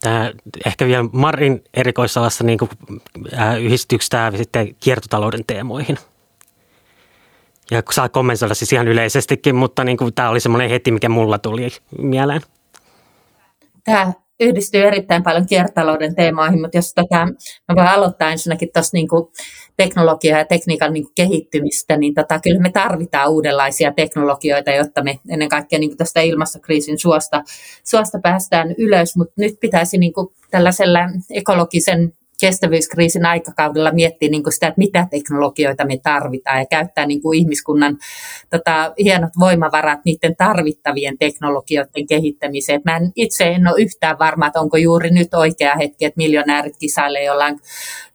Tämä, 0.04 0.32
ehkä 0.66 0.86
vielä 0.86 1.06
Marin 1.12 1.64
erikoisalassa 1.74 2.44
niin 2.44 2.60
kuin, 2.60 2.70
äh, 3.40 3.62
yhdistyykö 3.62 4.06
tämä 4.10 4.32
sitten 4.38 4.76
kiertotalouden 4.76 5.46
teemoihin? 5.48 5.98
Ja 7.72 7.84
saa 7.92 8.10
kommentoida 8.10 8.54
siis 8.54 8.74
ihan 8.74 8.88
yleisestikin, 8.88 9.56
mutta 9.56 9.84
niin 9.84 9.98
kuin, 9.98 10.14
tämä 10.14 10.30
oli 10.30 10.40
semmoinen 10.40 10.70
heti, 10.70 10.92
mikä 10.92 11.10
mulla 11.10 11.38
tuli 11.38 11.70
mieleen. 11.98 12.42
Tämä 13.84 14.14
yhdistyy 14.44 14.84
erittäin 14.84 15.24
paljon 15.24 15.46
kiertotalouden 15.46 16.16
teemoihin, 16.16 16.62
mutta 16.62 16.78
jos 16.78 16.94
tota, 16.94 17.26
mä 17.68 17.76
voin 17.76 17.88
aloittaa 17.88 18.32
ensinnäkin 18.32 18.70
tuosta 18.74 18.98
niin 18.98 19.08
teknologiaa 19.78 20.40
ja 20.40 20.46
tekniikan 20.46 20.94
niin 20.94 21.04
kuin 21.04 21.14
kehittymistä, 21.16 21.98
niin 21.98 22.14
tota, 22.14 22.40
kyllä 22.40 22.60
me 22.60 22.72
tarvitaan 22.72 23.32
uudenlaisia 23.32 23.92
teknologioita, 23.92 24.72
jotta 24.72 25.04
me 25.04 25.20
ennen 25.30 25.50
kaikkea 25.50 25.80
niin 25.80 25.98
tästä 25.98 26.22
ilmastokriisin 26.22 27.00
suosta, 27.00 27.44
suosta 27.84 28.20
päästään 28.24 28.76
ylös, 28.78 29.16
mutta 29.16 29.34
nyt 29.38 29.54
pitäisi 29.60 29.98
niin 29.98 30.14
kuin 30.14 30.28
tällaisella 30.52 31.00
ekologisen 31.30 32.14
kestävyyskriisin 32.42 33.26
aikakaudella 33.26 33.92
miettiä 33.92 34.30
niin 34.30 34.44
kuin 34.44 34.54
sitä, 34.54 34.68
että 34.68 34.78
mitä 34.78 35.08
teknologioita 35.12 35.86
me 35.86 35.98
tarvitaan 35.98 36.60
ja 36.60 36.66
käyttää 36.66 37.06
niin 37.06 37.22
kuin 37.22 37.40
ihmiskunnan 37.40 37.98
tota, 38.50 38.94
hienot 39.00 39.32
voimavarat 39.40 40.00
niiden 40.06 40.36
tarvittavien 40.36 41.18
teknologioiden 41.18 42.08
kehittämiseen. 42.08 42.82
mä 42.86 42.98
en, 42.98 43.12
itse 43.16 43.44
en 43.44 43.68
ole 43.68 43.82
yhtään 43.82 44.20
varma, 44.20 44.48
että 44.48 44.60
onko 44.60 44.78
juuri 44.78 45.10
nyt 45.10 45.34
oikea 45.34 45.76
hetki, 45.76 46.06
että 46.06 46.18
miljonäärit 46.18 46.78
kisailee 46.78 47.24
jollain 47.24 47.60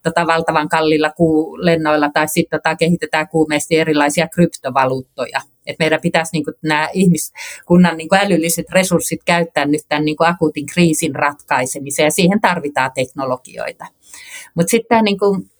tota, 0.02 0.26
valtavan 0.26 0.68
kallilla 0.68 1.11
kuulennoilla 1.11 2.11
tai 2.14 2.28
sitten 2.28 2.61
tota, 2.61 2.76
kehitetään 2.76 3.28
kuumeesti 3.28 3.76
erilaisia 3.76 4.28
kryptovaluuttoja. 4.28 5.40
Et 5.66 5.76
meidän 5.78 6.00
pitäisi 6.00 6.33
niin 6.33 6.44
kuin, 6.44 6.54
nämä 6.62 6.88
ihmiskunnan 6.92 7.96
niin 7.96 8.09
kuin 8.09 8.20
älylliset 8.20 8.70
resurssit 8.70 9.24
käyttää 9.24 9.64
nyt 9.64 9.81
tämän 9.88 10.04
niin 10.04 10.16
kuin 10.16 10.28
akuutin 10.28 10.66
kriisin 10.66 11.14
ratkaisemiseen 11.14 12.07
ja 12.07 12.11
siihen 12.11 12.40
tarvitaan 12.40 12.90
teknologioita. 12.94 13.87
Mutta 14.55 14.71
sitten 14.71 15.05
niin 15.05 15.19
kuin, 15.19 15.51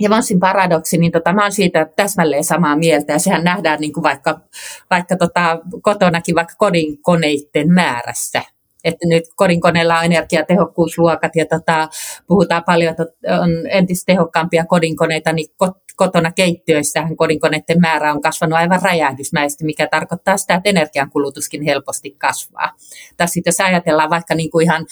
Javansin 0.00 0.40
paradoksi, 0.40 0.98
niin 0.98 1.12
tota, 1.12 1.32
mä 1.32 1.40
olen 1.40 1.52
siitä 1.52 1.86
täsmälleen 1.96 2.44
samaa 2.44 2.76
mieltä, 2.76 3.12
ja 3.12 3.18
sehän 3.18 3.44
nähdään 3.44 3.80
niin 3.80 3.92
kuin 3.92 4.04
vaikka, 4.04 4.40
vaikka 4.90 5.16
tota, 5.16 5.58
kotonakin 5.82 6.34
vaikka 6.34 6.54
kodin 6.58 6.98
koneiden 7.02 7.72
määrässä. 7.72 8.42
Että 8.86 9.08
nyt 9.08 9.24
kodinkoneella 9.36 9.98
on 9.98 10.04
energiatehokkuusluokat 10.04 11.36
ja 11.36 11.46
tota, 11.46 11.88
puhutaan 12.26 12.64
paljon, 12.64 12.90
että 12.90 13.04
on 13.42 13.50
entistä 13.70 14.12
tehokkaampia 14.12 14.64
kodinkoneita, 14.64 15.32
niin 15.32 15.48
kotona 15.96 16.32
keittiöissähän 16.32 17.16
kodinkoneiden 17.16 17.80
määrä 17.80 18.12
on 18.12 18.20
kasvanut 18.20 18.58
aivan 18.58 18.82
räjähdysmäisesti, 18.82 19.64
mikä 19.64 19.88
tarkoittaa 19.90 20.36
sitä, 20.36 20.54
että 20.54 20.70
energiankulutuskin 20.70 21.62
helposti 21.62 22.10
kasvaa. 22.10 22.72
Tai 23.16 23.28
sitten 23.28 23.50
jos 23.50 23.60
ajatellaan 23.60 24.10
vaikka 24.10 24.34
niin 24.34 24.50
kuin 24.50 24.64
ihan 24.64 24.86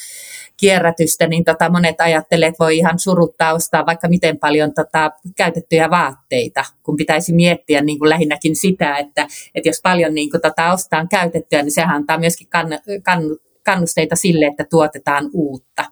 kierrätystä, 0.56 1.26
niin 1.26 1.44
tota 1.44 1.70
monet 1.70 2.00
ajattelee, 2.00 2.48
että 2.48 2.64
voi 2.64 2.76
ihan 2.76 2.98
suruttaa 2.98 3.54
ostaa 3.54 3.86
vaikka 3.86 4.08
miten 4.08 4.38
paljon 4.38 4.74
tota 4.74 5.10
käytettyjä 5.36 5.90
vaatteita, 5.90 6.64
kun 6.82 6.96
pitäisi 6.96 7.32
miettiä 7.32 7.82
niin 7.82 7.98
kuin 7.98 8.08
lähinnäkin 8.08 8.56
sitä, 8.56 8.96
että, 8.96 9.26
että 9.54 9.68
jos 9.68 9.80
paljon 9.82 10.14
niin 10.14 10.30
kuin 10.30 10.40
tota 10.40 10.72
ostaa 10.72 11.06
käytettyä, 11.10 11.62
niin 11.62 11.72
sehän 11.72 11.96
antaa 11.96 12.18
myöskin 12.18 12.48
kann, 12.48 12.78
kann, 13.02 13.22
kannusteita 13.64 14.16
sille, 14.16 14.46
että 14.46 14.64
tuotetaan 14.70 15.30
uutta. 15.32 15.84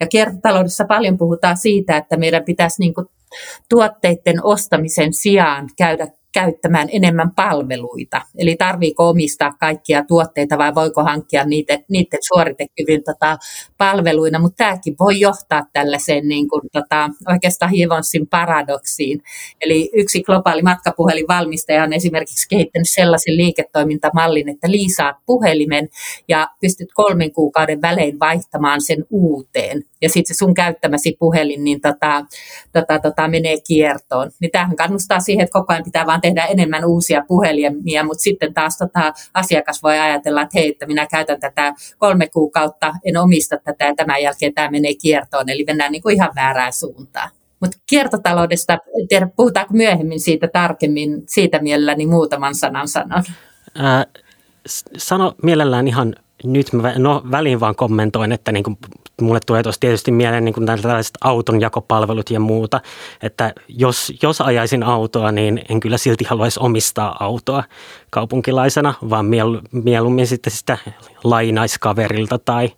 Ja 0.00 0.06
kiertotaloudessa 0.06 0.84
paljon 0.84 1.18
puhutaan 1.18 1.56
siitä, 1.56 1.96
että 1.96 2.16
meidän 2.16 2.44
pitäisi 2.44 2.80
niin 2.80 2.94
kuin 2.94 3.06
tuotteiden 3.68 4.44
ostamisen 4.44 5.12
sijaan 5.12 5.68
käydä 5.76 6.08
käyttämään 6.40 6.88
enemmän 6.92 7.30
palveluita. 7.36 8.22
Eli 8.38 8.56
tarviiko 8.56 9.08
omistaa 9.08 9.52
kaikkia 9.60 10.04
tuotteita 10.04 10.58
vai 10.58 10.74
voiko 10.74 11.02
hankkia 11.02 11.44
niitä, 11.44 11.78
niiden 11.88 12.18
suoritekyvyn 12.22 13.04
tota, 13.04 13.38
palveluina, 13.78 14.38
mutta 14.38 14.64
tämäkin 14.64 14.96
voi 15.00 15.20
johtaa 15.20 15.66
tällaiseen 15.72 16.28
niin 16.28 16.48
kuin, 16.48 16.62
tota, 16.72 17.10
oikeastaan 17.32 17.70
Hivonsin 17.70 18.26
paradoksiin. 18.26 19.22
Eli 19.60 19.90
yksi 19.94 20.22
globaali 20.22 20.62
matkapuhelinvalmistaja 20.62 21.82
on 21.82 21.92
esimerkiksi 21.92 22.48
kehittänyt 22.48 22.88
sellaisen 22.88 23.36
liiketoimintamallin, 23.36 24.48
että 24.48 24.70
liisaat 24.70 25.16
puhelimen 25.26 25.88
ja 26.28 26.48
pystyt 26.60 26.88
kolmen 26.94 27.32
kuukauden 27.32 27.82
välein 27.82 28.20
vaihtamaan 28.20 28.80
sen 28.80 29.04
uuteen. 29.10 29.82
Ja 30.02 30.08
sitten 30.08 30.34
se 30.34 30.38
sun 30.38 30.54
käyttämäsi 30.54 31.16
puhelin 31.18 31.64
niin 31.64 31.80
tota, 31.80 32.24
tota, 32.72 32.98
tota, 32.98 33.28
menee 33.28 33.56
kiertoon. 33.66 34.30
Niin 34.40 34.50
tämähän 34.50 34.76
kannustaa 34.76 35.20
siihen, 35.20 35.44
että 35.44 35.58
koko 35.58 35.72
ajan 35.72 35.84
pitää 35.84 36.06
vaan 36.06 36.20
tehdä 36.20 36.27
enemmän 36.36 36.84
uusia 36.84 37.24
puhelimia, 37.28 38.04
mutta 38.04 38.22
sitten 38.22 38.54
taas 38.54 38.78
tota, 38.78 39.12
asiakas 39.34 39.82
voi 39.82 39.98
ajatella, 39.98 40.42
että 40.42 40.58
hei, 40.58 40.68
että 40.68 40.86
minä 40.86 41.06
käytän 41.06 41.40
tätä 41.40 41.74
kolme 41.98 42.28
kuukautta, 42.28 42.94
en 43.04 43.16
omista 43.16 43.56
tätä 43.56 43.84
ja 43.84 43.94
tämän 43.94 44.22
jälkeen 44.22 44.54
tämä 44.54 44.70
menee 44.70 44.94
kiertoon, 45.02 45.48
eli 45.48 45.64
mennään 45.66 45.92
niin 45.92 46.02
kuin 46.02 46.14
ihan 46.14 46.32
väärään 46.36 46.72
suuntaan. 46.72 47.30
Mutta 47.60 47.78
kiertotaloudesta, 47.86 48.78
tiedä, 49.08 49.28
puhutaanko 49.36 49.74
myöhemmin 49.74 50.20
siitä 50.20 50.48
tarkemmin, 50.48 51.22
siitä 51.26 51.58
mielelläni 51.58 52.06
muutaman 52.06 52.54
sanan 52.54 52.88
sanon. 52.88 53.22
Ää, 53.74 54.06
sano 54.96 55.34
mielellään 55.42 55.88
ihan 55.88 56.14
nyt 56.44 56.72
mä 56.72 56.92
no, 56.98 57.22
väliin 57.30 57.60
vaan 57.60 57.76
kommentoin, 57.76 58.32
että 58.32 58.52
niin 58.52 58.64
kuin 58.64 58.78
mulle 59.20 59.40
tulee 59.46 59.62
tuossa 59.62 59.80
tietysti 59.80 60.10
mieleen 60.10 60.44
niin 60.44 60.66
tällaiset 60.82 61.14
autonjakopalvelut 61.20 62.30
ja 62.30 62.40
muuta, 62.40 62.80
että 63.22 63.52
jos, 63.68 64.12
jos 64.22 64.40
ajaisin 64.40 64.82
autoa, 64.82 65.32
niin 65.32 65.62
en 65.68 65.80
kyllä 65.80 65.98
silti 65.98 66.24
haluaisi 66.24 66.60
omistaa 66.62 67.24
autoa 67.24 67.64
kaupunkilaisena, 68.10 68.94
vaan 69.10 69.26
miel, 69.26 69.60
mieluummin 69.72 70.26
sitten 70.26 70.52
sitä 70.52 70.78
lainaiskaverilta 71.24 72.38
tai 72.38 72.72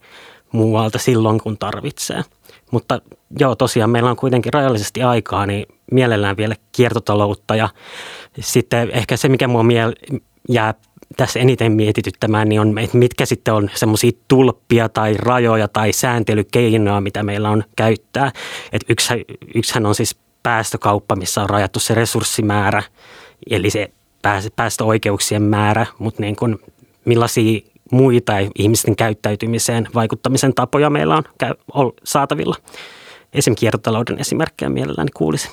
muualta 0.52 0.98
silloin, 0.98 1.40
kun 1.40 1.58
tarvitsee. 1.58 2.22
Mutta 2.70 3.00
joo, 3.38 3.54
tosiaan 3.54 3.90
meillä 3.90 4.10
on 4.10 4.16
kuitenkin 4.16 4.52
rajallisesti 4.52 5.02
aikaa, 5.02 5.46
niin 5.46 5.66
mielellään 5.92 6.36
vielä 6.36 6.54
kiertotaloutta 6.72 7.56
ja 7.56 7.68
sitten 8.40 8.90
ehkä 8.90 9.16
se, 9.16 9.28
mikä 9.28 9.48
mua 9.48 9.62
miel- 9.62 10.18
jää 10.48 10.74
tässä 11.16 11.38
eniten 11.38 11.72
mietityttämään, 11.72 12.48
niin 12.48 12.60
on, 12.60 12.78
että 12.78 12.98
mitkä 12.98 13.26
sitten 13.26 13.54
on 13.54 13.70
semmoisia 13.74 14.10
tulppia 14.28 14.88
tai 14.88 15.14
rajoja 15.14 15.68
tai 15.68 15.92
sääntelykeinoja, 15.92 17.00
mitä 17.00 17.22
meillä 17.22 17.50
on 17.50 17.64
käyttää. 17.76 18.32
Että 18.72 18.92
yksi, 18.92 19.14
yksihän 19.54 19.86
on 19.86 19.94
siis 19.94 20.16
päästökauppa, 20.42 21.16
missä 21.16 21.42
on 21.42 21.50
rajattu 21.50 21.80
se 21.80 21.94
resurssimäärä, 21.94 22.82
eli 23.50 23.70
se 23.70 23.92
päästöoikeuksien 24.56 25.42
määrä, 25.42 25.86
mutta 25.98 26.22
niin 26.22 26.36
kuin 26.36 26.58
millaisia 27.04 27.60
muita 27.92 28.32
ihmisten 28.58 28.96
käyttäytymiseen 28.96 29.88
vaikuttamisen 29.94 30.54
tapoja 30.54 30.90
meillä 30.90 31.22
on 31.74 31.92
saatavilla. 32.04 32.56
Esimerkiksi 33.32 33.60
kiertotalouden 33.60 34.20
esimerkkejä 34.20 34.68
mielelläni 34.68 35.10
kuulisin. 35.14 35.50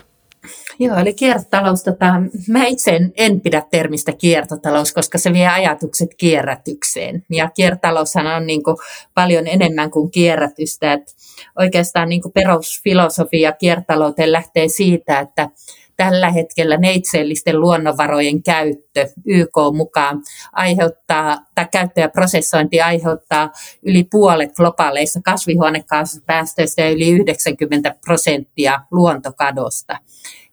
Joo, 0.79 0.97
eli 0.97 1.13
kiertotalous, 1.13 1.83
tota, 1.83 2.13
mä 2.47 2.65
itse 2.65 2.95
en, 2.95 3.13
en 3.17 3.41
pidä 3.41 3.63
termistä 3.71 4.11
kiertotalous, 4.11 4.93
koska 4.93 5.17
se 5.17 5.33
vie 5.33 5.47
ajatukset 5.47 6.09
kierrätykseen. 6.17 7.25
Ja 7.29 7.49
kiertotaloushan 7.49 8.27
on 8.27 8.47
niin 8.47 8.63
kuin 8.63 8.77
paljon 9.13 9.47
enemmän 9.47 9.91
kuin 9.91 10.11
kierrätystä. 10.11 10.93
Et 10.93 11.15
oikeastaan 11.59 12.09
niin 12.09 12.21
kuin 12.21 12.33
perusfilosofia 12.33 13.51
kiertotalouteen 13.51 14.31
lähtee 14.31 14.67
siitä, 14.67 15.19
että 15.19 15.49
tällä 15.97 16.31
hetkellä 16.31 16.77
neitseellisten 16.77 17.61
luonnonvarojen 17.61 18.43
käyttö 18.43 19.07
YK 19.25 19.55
mukaan 19.73 20.21
aiheuttaa, 20.51 21.37
tai 21.55 21.67
käyttö 21.71 22.01
ja 22.01 22.09
prosessointi 22.09 22.81
aiheuttaa 22.81 23.51
yli 23.83 24.03
puolet 24.11 24.53
globaaleissa 24.55 25.19
kasvihuonekaasupäästöistä 25.25 26.81
ja 26.81 26.89
yli 26.89 27.09
90 27.09 27.95
prosenttia 28.05 28.81
luontokadosta. 28.91 29.97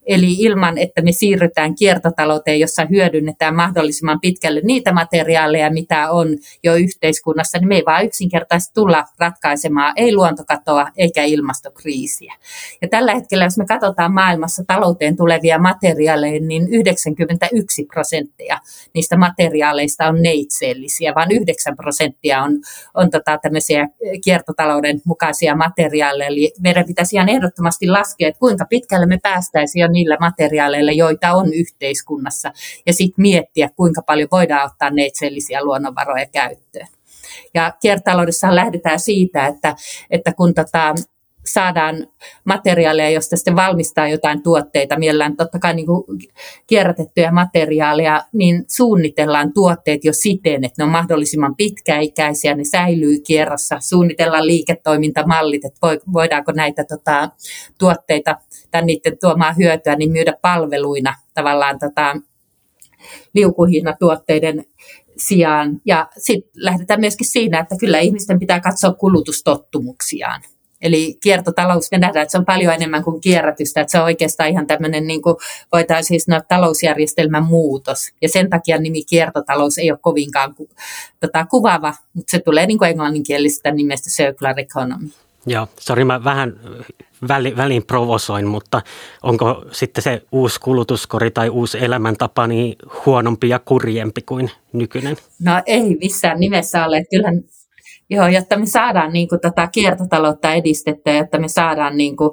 Eli 0.05 0.33
ilman, 0.39 0.77
että 0.77 1.01
me 1.01 1.11
siirrytään 1.11 1.75
kiertotalouteen, 1.75 2.59
jossa 2.59 2.85
hyödynnetään 2.89 3.55
mahdollisimman 3.55 4.19
pitkälle 4.19 4.61
niitä 4.63 4.93
materiaaleja, 4.93 5.71
mitä 5.71 6.11
on 6.11 6.27
jo 6.63 6.75
yhteiskunnassa, 6.75 7.57
niin 7.57 7.67
me 7.67 7.75
ei 7.75 7.83
vaan 7.85 8.05
yksinkertaisesti 8.05 8.73
tulla 8.73 9.03
ratkaisemaan 9.19 9.93
ei 9.95 10.15
luontokatoa 10.15 10.87
eikä 10.97 11.23
ilmastokriisiä. 11.23 12.33
Ja 12.81 12.87
tällä 12.87 13.13
hetkellä, 13.13 13.43
jos 13.43 13.57
me 13.57 13.65
katsotaan 13.65 14.13
maailmassa 14.13 14.63
talouteen 14.67 15.17
tulevia 15.17 15.59
materiaaleja, 15.59 16.39
niin 16.41 16.67
91 16.69 17.85
prosenttia 17.93 18.59
niistä 18.93 19.17
materiaaleista 19.17 20.07
on 20.07 20.21
neitseellisiä, 20.21 21.15
vaan 21.15 21.31
9 21.31 21.75
prosenttia 21.75 22.43
on, 22.43 22.51
on 22.93 23.09
tota 23.09 23.37
tämmöisiä 23.37 23.87
kiertotalouden 24.23 25.01
mukaisia 25.05 25.55
materiaaleja. 25.55 26.27
Eli 26.27 26.51
meidän 26.59 26.85
pitäisi 26.85 27.15
ihan 27.15 27.29
ehdottomasti 27.29 27.87
laskea, 27.87 28.27
että 28.27 28.39
kuinka 28.39 28.65
pitkälle 28.69 29.05
me 29.05 29.19
päästäisiin 29.23 29.81
jo 29.81 29.87
niillä 29.95 30.17
materiaaleilla, 30.19 30.91
joita 30.91 31.33
on 31.33 31.53
yhteiskunnassa, 31.53 32.51
ja 32.85 32.93
sitten 32.93 33.21
miettiä, 33.21 33.69
kuinka 33.75 34.01
paljon 34.01 34.29
voidaan 34.31 34.71
ottaa 34.71 34.89
neitsellisiä 34.89 35.63
luonnonvaroja 35.63 36.25
käyttöön. 36.25 36.87
Ja 37.53 37.73
kiertotaloudessa 37.81 38.55
lähdetään 38.55 38.99
siitä, 38.99 39.47
että, 39.47 39.75
että 40.09 40.33
kun 40.33 40.53
tota, 40.53 40.95
saadaan 41.45 42.07
materiaaleja, 42.45 43.09
josta 43.09 43.37
sitten 43.37 43.55
valmistaa 43.55 44.07
jotain 44.07 44.43
tuotteita, 44.43 44.99
mielellään 44.99 45.37
totta 45.37 45.59
kai 45.59 45.73
niin 45.73 45.85
kuin 45.85 46.03
kierrätettyjä 46.67 47.31
materiaaleja, 47.31 48.25
niin 48.33 48.63
suunnitellaan 48.67 49.53
tuotteet 49.53 50.05
jo 50.05 50.13
siten, 50.13 50.63
että 50.63 50.75
ne 50.77 50.83
on 50.83 50.89
mahdollisimman 50.89 51.55
pitkäikäisiä, 51.55 52.55
ne 52.55 52.63
säilyy 52.63 53.19
kierrossa, 53.19 53.79
suunnitellaan 53.79 54.47
liiketoimintamallit, 54.47 55.65
että 55.65 55.79
voidaanko 56.13 56.51
näitä 56.51 56.83
tota, 56.83 57.29
tuotteita 57.79 58.37
tai 58.71 58.85
niiden 58.85 59.17
tuomaa 59.21 59.53
hyötyä 59.53 59.95
niin 59.95 60.11
myydä 60.11 60.33
palveluina 60.41 61.15
tavallaan 61.33 61.79
tota, 61.79 62.15
liukuhihnatuotteiden 63.33 64.65
sijaan. 65.17 65.81
Ja 65.85 66.07
sitten 66.17 66.51
lähdetään 66.55 66.99
myöskin 66.99 67.27
siinä, 67.27 67.59
että 67.59 67.75
kyllä 67.79 67.99
ihmisten 67.99 68.39
pitää 68.39 68.59
katsoa 68.59 68.93
kulutustottumuksiaan. 68.93 70.41
Eli 70.85 71.17
kiertotalous, 71.23 71.91
me 71.91 71.97
nähdään, 71.97 72.23
että 72.23 72.31
se 72.31 72.37
on 72.37 72.45
paljon 72.45 72.73
enemmän 72.73 73.03
kuin 73.03 73.21
kierrätystä, 73.21 73.81
että 73.81 73.91
se 73.91 73.99
on 73.99 74.03
oikeastaan 74.03 74.49
ihan 74.49 74.67
tämmöinen, 74.67 75.07
niin 75.07 75.21
kuin 75.21 75.35
voitaisiin 75.71 76.21
sanoa, 76.21 76.41
talousjärjestelmän 76.41 77.45
muutos. 77.45 78.11
Ja 78.21 78.29
sen 78.29 78.49
takia 78.49 78.77
nimi 78.77 79.03
kiertotalous 79.03 79.77
ei 79.77 79.91
ole 79.91 79.99
kovinkaan 80.01 80.55
ku, 80.55 80.69
tota, 81.19 81.45
kuvaava, 81.45 81.93
mutta 82.13 82.31
se 82.31 82.39
tulee 82.39 82.65
niin 82.65 82.77
kuin 82.77 82.89
englanninkielisestä 82.89 83.71
nimestä 83.71 84.09
circular 84.09 84.59
economy. 84.59 85.09
Joo, 85.45 85.67
sori 85.79 86.05
mä 86.05 86.23
vähän 86.23 86.59
väli, 87.27 87.57
väliin 87.57 87.85
provosoin, 87.85 88.47
mutta 88.47 88.81
onko 89.23 89.65
sitten 89.71 90.03
se 90.03 90.21
uusi 90.31 90.59
kulutuskori 90.59 91.31
tai 91.31 91.49
uusi 91.49 91.77
elämäntapa 91.83 92.47
niin 92.47 92.75
huonompi 93.05 93.49
ja 93.49 93.59
kurjempi 93.59 94.21
kuin 94.21 94.51
nykyinen? 94.73 95.17
No 95.39 95.61
ei 95.65 95.97
missään 96.01 96.39
nimessä 96.39 96.85
ole. 96.85 97.03
Kyllähän 97.09 97.43
Joo, 98.09 98.27
jotta 98.27 98.57
me 98.57 98.65
saadaan 98.65 99.13
niin 99.13 99.29
kuin, 99.29 99.41
tota, 99.41 99.67
kiertotaloutta 99.67 100.53
edistettyä, 100.53 101.13
jotta 101.13 101.39
me 101.39 101.47
saadaan 101.47 101.97
niin 101.97 102.17
kuin, 102.17 102.31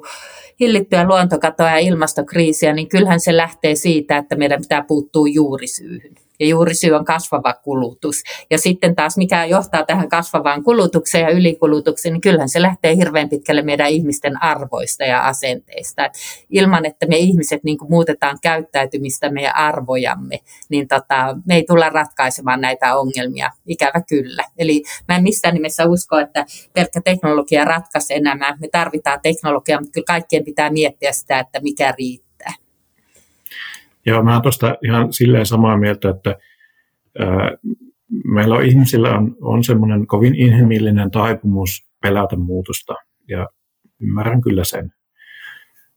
hillittyä 0.59 1.07
luontokatoa 1.07 1.69
ja 1.69 1.77
ilmastokriisiä, 1.77 2.73
niin 2.73 2.89
kyllähän 2.89 3.19
se 3.19 3.37
lähtee 3.37 3.75
siitä, 3.75 4.17
että 4.17 4.35
meidän 4.35 4.61
pitää 4.61 4.83
puuttua 4.87 5.27
juurisyyhyn 5.27 6.22
ja 6.39 6.47
juuri 6.47 6.75
syy 6.75 6.91
on 6.91 7.05
kasvava 7.05 7.53
kulutus. 7.53 8.23
Ja 8.51 8.57
sitten 8.57 8.95
taas 8.95 9.17
mikä 9.17 9.45
johtaa 9.45 9.85
tähän 9.85 10.09
kasvavaan 10.09 10.63
kulutukseen 10.63 11.21
ja 11.21 11.29
ylikulutukseen, 11.29 12.13
niin 12.13 12.21
kyllähän 12.21 12.49
se 12.49 12.61
lähtee 12.61 12.95
hirveän 12.95 13.29
pitkälle 13.29 13.61
meidän 13.61 13.89
ihmisten 13.89 14.43
arvoista 14.43 15.03
ja 15.03 15.27
asenteista. 15.27 16.05
Et 16.05 16.13
ilman, 16.49 16.85
että 16.85 17.05
me 17.05 17.17
ihmiset 17.17 17.63
niin 17.63 17.77
muutetaan 17.89 18.37
käyttäytymistä 18.41 19.29
meidän 19.29 19.55
arvojamme, 19.55 20.39
niin 20.69 20.87
tota, 20.87 21.37
me 21.45 21.55
ei 21.55 21.63
tulla 21.67 21.89
ratkaisemaan 21.89 22.61
näitä 22.61 22.95
ongelmia, 22.95 23.51
ikävä 23.67 24.01
kyllä. 24.09 24.43
Eli 24.57 24.83
mä 25.07 25.15
en 25.15 25.23
missään 25.23 25.53
nimessä 25.53 25.85
usko, 25.85 26.17
että 26.17 26.45
pelkkä 26.73 27.01
teknologia 27.01 27.65
ratkaisee 27.65 28.19
nämä. 28.19 28.57
Me 28.61 28.67
tarvitaan 28.67 29.19
teknologiaa, 29.23 29.79
mutta 29.79 29.93
kyllä 29.93 30.05
kaikkien 30.05 30.43
pitää 30.43 30.69
miettiä 30.69 31.11
sitä, 31.11 31.39
että 31.39 31.59
mikä 31.59 31.93
riittää 31.97 32.32
Joo, 34.05 34.23
mä 34.23 34.33
oon 34.33 34.41
tuosta 34.41 34.75
ihan 34.85 35.13
silleen 35.13 35.45
samaa 35.45 35.77
mieltä, 35.77 36.09
että 36.09 36.35
ää, 37.19 37.51
meillä 38.25 38.55
on 38.55 38.65
ihmisillä 38.65 39.17
on, 39.17 39.35
on 39.41 39.63
semmoinen 39.63 40.07
kovin 40.07 40.35
inhimillinen 40.35 41.11
taipumus 41.11 41.87
pelätä 42.01 42.35
muutosta, 42.35 42.93
ja 43.27 43.47
ymmärrän 44.01 44.41
kyllä 44.41 44.63
sen. 44.63 44.93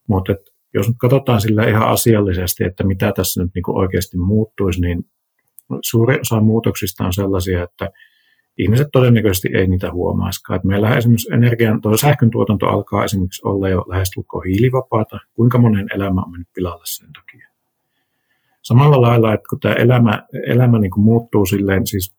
Mutta 0.08 0.34
jos 0.74 0.88
nyt 0.88 0.96
katsotaan 0.98 1.40
sillä 1.40 1.68
ihan 1.68 1.88
asiallisesti, 1.88 2.64
että 2.64 2.84
mitä 2.84 3.12
tässä 3.16 3.42
nyt 3.42 3.50
niinku 3.54 3.78
oikeasti 3.78 4.16
muuttuisi, 4.16 4.80
niin 4.80 5.04
suuri 5.84 6.20
osa 6.20 6.40
muutoksista 6.40 7.04
on 7.04 7.12
sellaisia, 7.12 7.62
että 7.62 7.90
ihmiset 8.58 8.88
todennäköisesti 8.92 9.48
ei 9.54 9.66
niitä 9.66 9.92
huomaiskaan. 9.92 10.60
Meillä 10.64 10.96
esimerkiksi 10.96 11.32
energian, 11.32 11.80
tuo 11.80 11.96
sähkön 11.96 12.30
tuotanto 12.30 12.66
alkaa 12.66 13.04
esimerkiksi 13.04 13.42
olla 13.44 13.68
jo 13.68 13.84
lähestulkoon 13.88 14.44
hiilivapaata. 14.46 15.18
Kuinka 15.34 15.58
monen 15.58 15.86
elämä 15.94 16.22
on 16.22 16.30
mennyt 16.30 16.48
pilalle 16.54 16.84
sen 16.86 17.12
takia? 17.12 17.48
Samalla 18.66 19.00
lailla, 19.00 19.34
että 19.34 19.46
kun 19.50 19.60
tämä 19.60 19.74
elämä, 19.74 20.22
elämä 20.46 20.78
niin 20.78 20.90
muuttuu 21.00 21.46
silleen, 21.46 21.86
siis 21.86 22.16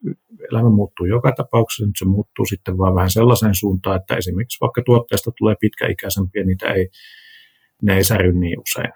elämä 0.52 0.70
muuttuu 0.70 1.06
joka 1.06 1.32
tapauksessa, 1.32 1.86
nyt 1.86 1.96
se 1.98 2.06
muuttuu 2.06 2.46
sitten 2.46 2.78
vaan 2.78 2.96
vähän 2.96 3.10
sellaiseen 3.10 3.56
suuntaan, 3.56 4.00
että 4.02 4.16
esimerkiksi 4.16 4.58
vaikka 4.62 4.82
tuotteesta 4.86 5.32
tulee 5.38 5.56
pitkäikäisempiä, 5.60 6.44
niitä 6.44 6.74
ei, 6.74 6.90
ne 7.82 7.96
ei 7.96 8.04
säry 8.04 8.34
niin 8.34 8.60
usein. 8.60 8.94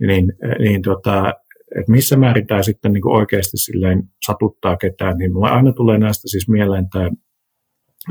Niin, 0.00 0.32
niin 0.58 0.82
tota, 0.82 1.34
että 1.78 1.92
missä 1.92 2.16
määrin 2.16 2.46
tämä 2.46 2.62
sitten 2.62 2.92
niin 2.92 3.08
oikeasti 3.08 3.56
silleen 3.56 4.02
satuttaa 4.26 4.76
ketään, 4.76 5.18
niin 5.18 5.32
mulle 5.32 5.50
aina 5.50 5.72
tulee 5.72 5.98
näistä 5.98 6.28
siis 6.28 6.48
mieleen 6.48 6.90
tämä, 6.90 7.10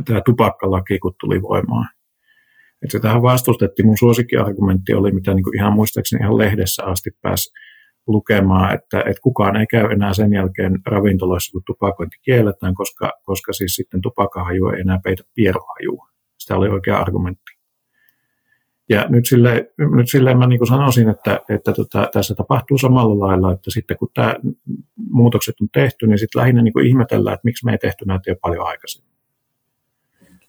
tämä 0.06 0.22
tupakkalaki, 0.26 1.00
kun 1.00 1.14
tuli 1.20 1.42
voimaan. 1.42 1.90
Että 2.84 2.92
se 2.92 3.00
tähän 3.00 3.22
vastustettiin. 3.22 3.86
Mun 3.86 3.98
suosikkiargumentti 3.98 4.94
oli, 4.94 5.12
mitä 5.12 5.34
niin 5.34 5.56
ihan 5.56 5.74
muistaakseni 5.74 6.24
ihan 6.24 6.38
lehdessä 6.38 6.84
asti 6.84 7.10
pääsi 7.22 7.52
lukemaan, 8.08 8.74
että, 8.74 9.00
että 9.00 9.22
kukaan 9.22 9.56
ei 9.56 9.68
käy 9.68 9.92
enää 9.92 10.14
sen 10.14 10.34
jälkeen 10.34 10.80
ravintoloissa, 10.86 11.52
kun 11.52 11.62
tupakointi 11.66 12.18
kielletään, 12.22 12.74
koska, 12.74 13.14
koska 13.24 13.54
siis 13.54 13.76
sitten 13.76 14.02
tupakahaju 14.02 14.70
ei 14.70 14.82
enää 14.82 15.00
peitä 15.04 15.24
pierohajua. 15.36 16.08
Sitä 16.38 16.58
oli 16.58 16.70
oikea 16.70 16.98
argumentti. 16.98 17.56
Ja 18.90 19.06
nyt 19.10 19.26
sille, 19.26 19.72
nyt 19.96 20.10
sille 20.10 20.34
mä 20.34 20.48
niin 20.48 20.68
sanoisin, 20.68 21.10
että, 21.10 21.40
että 21.50 21.74
tota, 21.74 22.10
tässä 22.14 22.36
tapahtuu 22.36 22.78
samalla 22.78 23.28
lailla, 23.28 23.52
että 23.52 23.72
sitten 23.72 23.98
kun 23.98 24.10
tämä 24.14 24.36
muutokset 25.10 25.56
on 25.62 25.68
tehty, 25.74 26.08
niin 26.08 26.20
sitten 26.20 26.40
lähinnä 26.40 26.62
niin 26.62 26.86
ihmetellään, 26.88 27.34
että 27.34 27.46
miksi 27.46 27.66
me 27.66 27.72
ei 27.72 27.78
tehty 27.78 28.06
näitä 28.06 28.32
jo 28.32 28.36
paljon 28.42 28.68
aikaisemmin. 28.68 29.16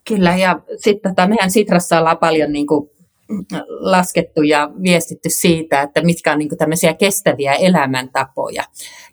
Kyllä, 0.09 0.37
ja 0.37 0.61
sitten 0.77 1.13
tota, 1.13 1.29
meidän 1.29 1.51
Sitrassa 1.51 1.99
ollaan 1.99 2.19
paljon 2.19 2.53
niin 2.53 2.67
kuin 2.67 2.91
laskettu 3.69 4.43
ja 4.43 4.71
viestitty 4.83 5.31
siitä, 5.31 5.83
että 5.83 6.03
mitkä 6.03 6.33
on 6.33 6.39
niin 6.39 6.59
tämmöisiä 6.59 6.95
kestäviä 6.95 7.55
elämäntapoja. 7.55 8.65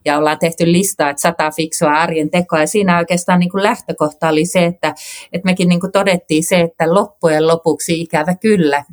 Ja 0.06 0.18
ollaan 0.18 0.40
tehty 0.40 0.72
listaa, 0.72 1.10
että 1.10 1.22
sata 1.22 1.52
fiksua 1.52 1.94
arjen 1.94 2.30
tekoa. 2.30 2.60
Ja 2.60 2.68
siinä 2.68 2.98
oikeastaan 2.98 3.40
niin 3.40 3.50
lähtökohta 3.54 4.30
oli 4.30 4.46
se, 4.46 4.66
että, 4.66 4.96
että 5.34 5.46
mekin 5.46 5.70
niin 5.70 5.80
todettiin 5.94 6.44
se, 6.44 6.62
että 6.62 6.94
loppujen 6.94 7.48
lopuksi 7.48 8.02
ikävä 8.02 8.36
kyllä. 8.36 8.84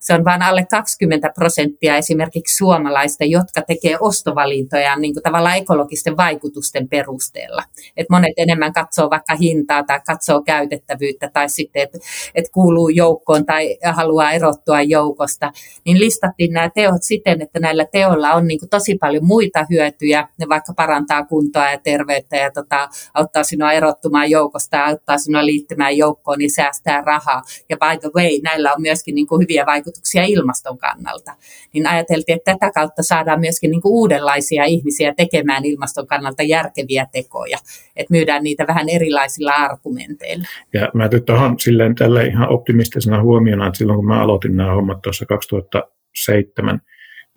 Se 0.00 0.14
on 0.14 0.24
vain 0.24 0.42
alle 0.42 0.66
20 0.70 1.30
prosenttia 1.34 1.96
esimerkiksi 1.96 2.56
suomalaista, 2.56 3.24
jotka 3.24 3.62
tekee 3.62 3.96
ostovalintoja 4.00 4.96
niin 4.96 5.14
tavallaan 5.22 5.56
ekologisten 5.56 6.16
vaikutusten 6.16 6.88
perusteella. 6.88 7.62
Et 7.96 8.06
monet 8.10 8.32
enemmän 8.36 8.72
katsoo 8.72 9.10
vaikka 9.10 9.36
hintaa 9.36 9.82
tai 9.82 10.00
katsoo 10.06 10.42
käytettävyyttä 10.42 11.30
tai 11.32 11.48
sitten, 11.48 11.82
että, 11.82 11.98
että 12.34 12.50
kuuluu 12.52 12.88
joukkoon 12.88 13.46
tai 13.46 13.78
haluaa 13.92 14.32
erottaa 14.32 14.53
erottua 14.54 14.82
joukosta, 14.82 15.52
niin 15.84 15.98
listattiin 15.98 16.52
nämä 16.52 16.70
teot 16.74 17.02
siten, 17.02 17.42
että 17.42 17.60
näillä 17.60 17.86
teoilla 17.92 18.32
on 18.32 18.46
niin 18.46 18.58
kuin 18.58 18.68
tosi 18.68 18.96
paljon 19.00 19.24
muita 19.24 19.66
hyötyjä. 19.70 20.28
Ne 20.38 20.48
vaikka 20.48 20.72
parantaa 20.76 21.24
kuntoa 21.24 21.70
ja 21.70 21.78
terveyttä 21.78 22.36
ja 22.36 22.50
tota, 22.50 22.88
auttaa 23.14 23.44
sinua 23.44 23.72
erottumaan 23.72 24.30
joukosta 24.30 24.76
ja 24.76 24.86
auttaa 24.86 25.18
sinua 25.18 25.46
liittymään 25.46 25.96
joukkoon, 25.96 26.38
niin 26.38 26.50
säästää 26.50 27.00
rahaa. 27.00 27.42
Ja 27.68 27.76
by 27.76 27.98
the 28.00 28.10
way, 28.16 28.30
näillä 28.42 28.72
on 28.72 28.82
myöskin 28.82 29.14
niin 29.14 29.26
kuin 29.26 29.42
hyviä 29.42 29.66
vaikutuksia 29.66 30.24
ilmaston 30.24 30.78
kannalta. 30.78 31.32
Niin 31.72 31.86
ajateltiin, 31.86 32.36
että 32.36 32.52
tätä 32.52 32.72
kautta 32.72 33.02
saadaan 33.02 33.40
myöskin 33.40 33.70
niin 33.70 33.82
kuin 33.82 33.92
uudenlaisia 33.92 34.64
ihmisiä 34.64 35.14
tekemään 35.16 35.64
ilmaston 35.64 36.06
kannalta 36.06 36.42
järkeviä 36.42 37.06
tekoja. 37.12 37.58
Että 37.96 38.14
myydään 38.14 38.42
niitä 38.42 38.66
vähän 38.66 38.88
erilaisilla 38.88 39.52
argumenteilla. 39.52 40.44
Ja 40.72 40.90
mä 40.94 41.08
tuohon 41.26 41.58
silleen 41.58 41.94
tällä 41.94 42.22
ihan 42.22 42.48
optimistisena 42.48 43.22
huomiona, 43.22 43.66
että 43.66 43.78
silloin 43.78 43.96
kun 43.96 44.06
mä 44.06 44.22
aloitin 44.22 44.43
aloitin 44.44 44.56
nämä 44.56 44.74
hommat 44.74 45.02
tuossa 45.02 45.26
2007, 45.26 46.80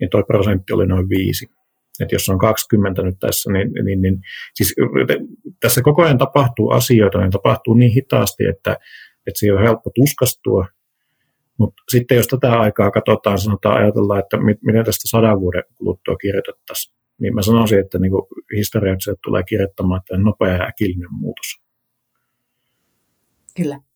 niin 0.00 0.10
tuo 0.10 0.22
prosentti 0.22 0.72
oli 0.72 0.86
noin 0.86 1.08
5. 1.08 1.46
Että 2.00 2.14
jos 2.14 2.28
on 2.28 2.38
20 2.38 3.02
nyt 3.02 3.18
tässä, 3.20 3.52
niin, 3.52 3.72
niin, 3.84 4.02
niin 4.02 4.20
siis 4.54 4.74
tässä 5.60 5.82
koko 5.82 6.02
ajan 6.02 6.18
tapahtuu 6.18 6.70
asioita, 6.70 7.18
niin 7.18 7.30
tapahtuu 7.30 7.74
niin 7.74 7.92
hitaasti, 7.92 8.44
että, 8.44 8.72
että 9.26 9.38
siihen 9.38 9.56
on 9.56 9.62
helppo 9.62 9.90
tuskastua. 9.94 10.66
Mutta 11.58 11.82
sitten 11.90 12.16
jos 12.16 12.26
tätä 12.26 12.60
aikaa 12.60 12.90
katsotaan, 12.90 13.38
sanotaan 13.38 13.82
ajatellaan, 13.82 14.20
että 14.20 14.36
miten 14.36 14.84
tästä 14.84 15.08
sadan 15.08 15.40
vuoden 15.40 15.64
kuluttua 15.74 16.16
kirjoitettaisiin, 16.16 16.96
niin 17.20 17.34
mä 17.34 17.42
sanoisin, 17.42 17.78
että 17.78 17.98
niin 17.98 18.12
historiatsijat 18.56 19.18
tulee 19.24 19.42
kirjoittamaan, 19.42 20.00
että 20.00 20.18
nopea 20.18 20.56
ja 20.56 20.64
äkillinen 20.64 21.08
muutos. 21.12 21.46
Kyllä. 23.56 23.87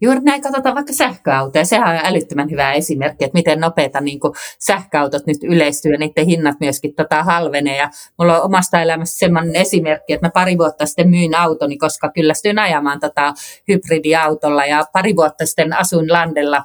Juuri 0.00 0.20
näin 0.20 0.42
katsotaan 0.42 0.74
vaikka 0.74 0.92
sähköautoja. 0.92 1.64
Sehän 1.64 1.96
on 1.96 2.00
älyttömän 2.04 2.50
hyvä 2.50 2.72
esimerkki, 2.72 3.24
että 3.24 3.38
miten 3.38 3.60
nopeita 3.60 4.00
niin 4.00 4.20
sähköautot 4.58 5.26
nyt 5.26 5.38
yleistyy 5.42 5.92
ja 5.92 5.98
niiden 5.98 6.26
hinnat 6.26 6.56
myöskin 6.60 6.94
tota 6.94 7.22
halvenee. 7.22 7.76
Ja 7.76 7.90
mulla 8.18 8.38
on 8.38 8.44
omasta 8.44 8.82
elämässä 8.82 9.18
sellainen 9.18 9.56
esimerkki, 9.56 10.12
että 10.12 10.26
mä 10.26 10.30
pari 10.30 10.58
vuotta 10.58 10.86
sitten 10.86 11.10
myin 11.10 11.34
autoni, 11.34 11.78
koska 11.78 12.10
kyllästyin 12.14 12.58
ajamaan 12.58 13.00
tota 13.00 13.34
hybridiautolla 13.68 14.66
ja 14.66 14.84
pari 14.92 15.16
vuotta 15.16 15.46
sitten 15.46 15.72
asuin 15.72 16.12
Landella 16.12 16.62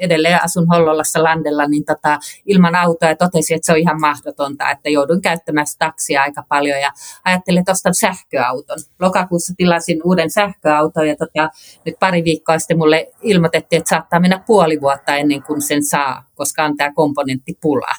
edelleen 0.00 0.44
asun 0.44 0.66
Hollolassa 0.68 1.22
Landella, 1.22 1.66
niin 1.66 1.84
tota, 1.84 2.18
ilman 2.46 2.74
autoa 2.74 3.08
ja 3.08 3.16
totesin, 3.16 3.54
että 3.54 3.66
se 3.66 3.72
on 3.72 3.78
ihan 3.78 4.00
mahdotonta, 4.00 4.70
että 4.70 4.90
joudun 4.90 5.22
käyttämään 5.22 5.66
taksia 5.78 6.22
aika 6.22 6.44
paljon 6.48 6.80
ja 6.80 6.92
ajattelin, 7.24 7.60
että 7.60 7.72
ostan 7.72 7.94
sähköauton. 7.94 8.78
Lokakuussa 9.00 9.54
tilasin 9.56 10.00
uuden 10.04 10.30
sähköauton 10.30 11.08
ja 11.08 11.16
tota, 11.16 11.50
nyt 11.86 11.94
pari 12.00 12.24
viikkoa 12.24 12.58
sitten 12.58 12.78
mulle 12.78 13.12
ilmoitettiin, 13.22 13.78
että 13.78 13.88
saattaa 13.88 14.20
mennä 14.20 14.42
puoli 14.46 14.80
vuotta 14.80 15.16
ennen 15.16 15.42
kuin 15.42 15.62
sen 15.62 15.84
saa, 15.84 16.24
koska 16.34 16.64
on 16.64 16.76
tämä 16.76 16.92
komponenttipula. 16.92 17.92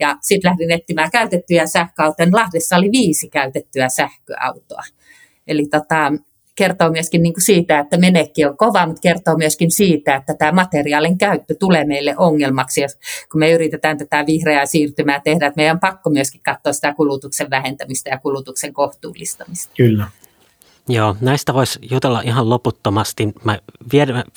Ja 0.00 0.16
sitten 0.20 0.50
lähdin 0.50 0.70
etsimään 0.70 1.10
käytettyjä 1.10 1.66
sähköautoja. 1.66 2.28
Lahdessa 2.32 2.76
oli 2.76 2.90
viisi 2.92 3.28
käytettyä 3.28 3.88
sähköautoa. 3.88 4.82
Eli 5.46 5.66
tota, 5.66 6.12
kertoo 6.58 6.90
myöskin 6.90 7.22
niin 7.22 7.32
kuin 7.32 7.44
siitä, 7.44 7.78
että 7.78 7.98
menekki 7.98 8.44
on 8.44 8.56
kova, 8.56 8.86
mutta 8.86 9.00
kertoo 9.00 9.36
myöskin 9.36 9.70
siitä, 9.70 10.16
että 10.16 10.34
tämä 10.34 10.52
materiaalin 10.52 11.18
käyttö 11.18 11.54
tulee 11.60 11.84
meille 11.84 12.14
ongelmaksi, 12.16 12.80
kun 13.32 13.38
me 13.38 13.52
yritetään 13.52 13.98
tätä 13.98 14.26
vihreää 14.26 14.66
siirtymää 14.66 15.20
tehdä, 15.20 15.46
että 15.46 15.56
meidän 15.56 15.76
on 15.76 15.80
pakko 15.80 16.10
myöskin 16.10 16.40
katsoa 16.44 16.72
sitä 16.72 16.94
kulutuksen 16.94 17.50
vähentämistä 17.50 18.10
ja 18.10 18.18
kulutuksen 18.18 18.72
kohtuullistamista. 18.72 19.72
Kyllä. 19.76 20.08
Joo, 20.88 21.16
näistä 21.20 21.54
voisi 21.54 21.78
jutella 21.90 22.20
ihan 22.20 22.50
loputtomasti. 22.50 23.28
Mä 23.44 23.58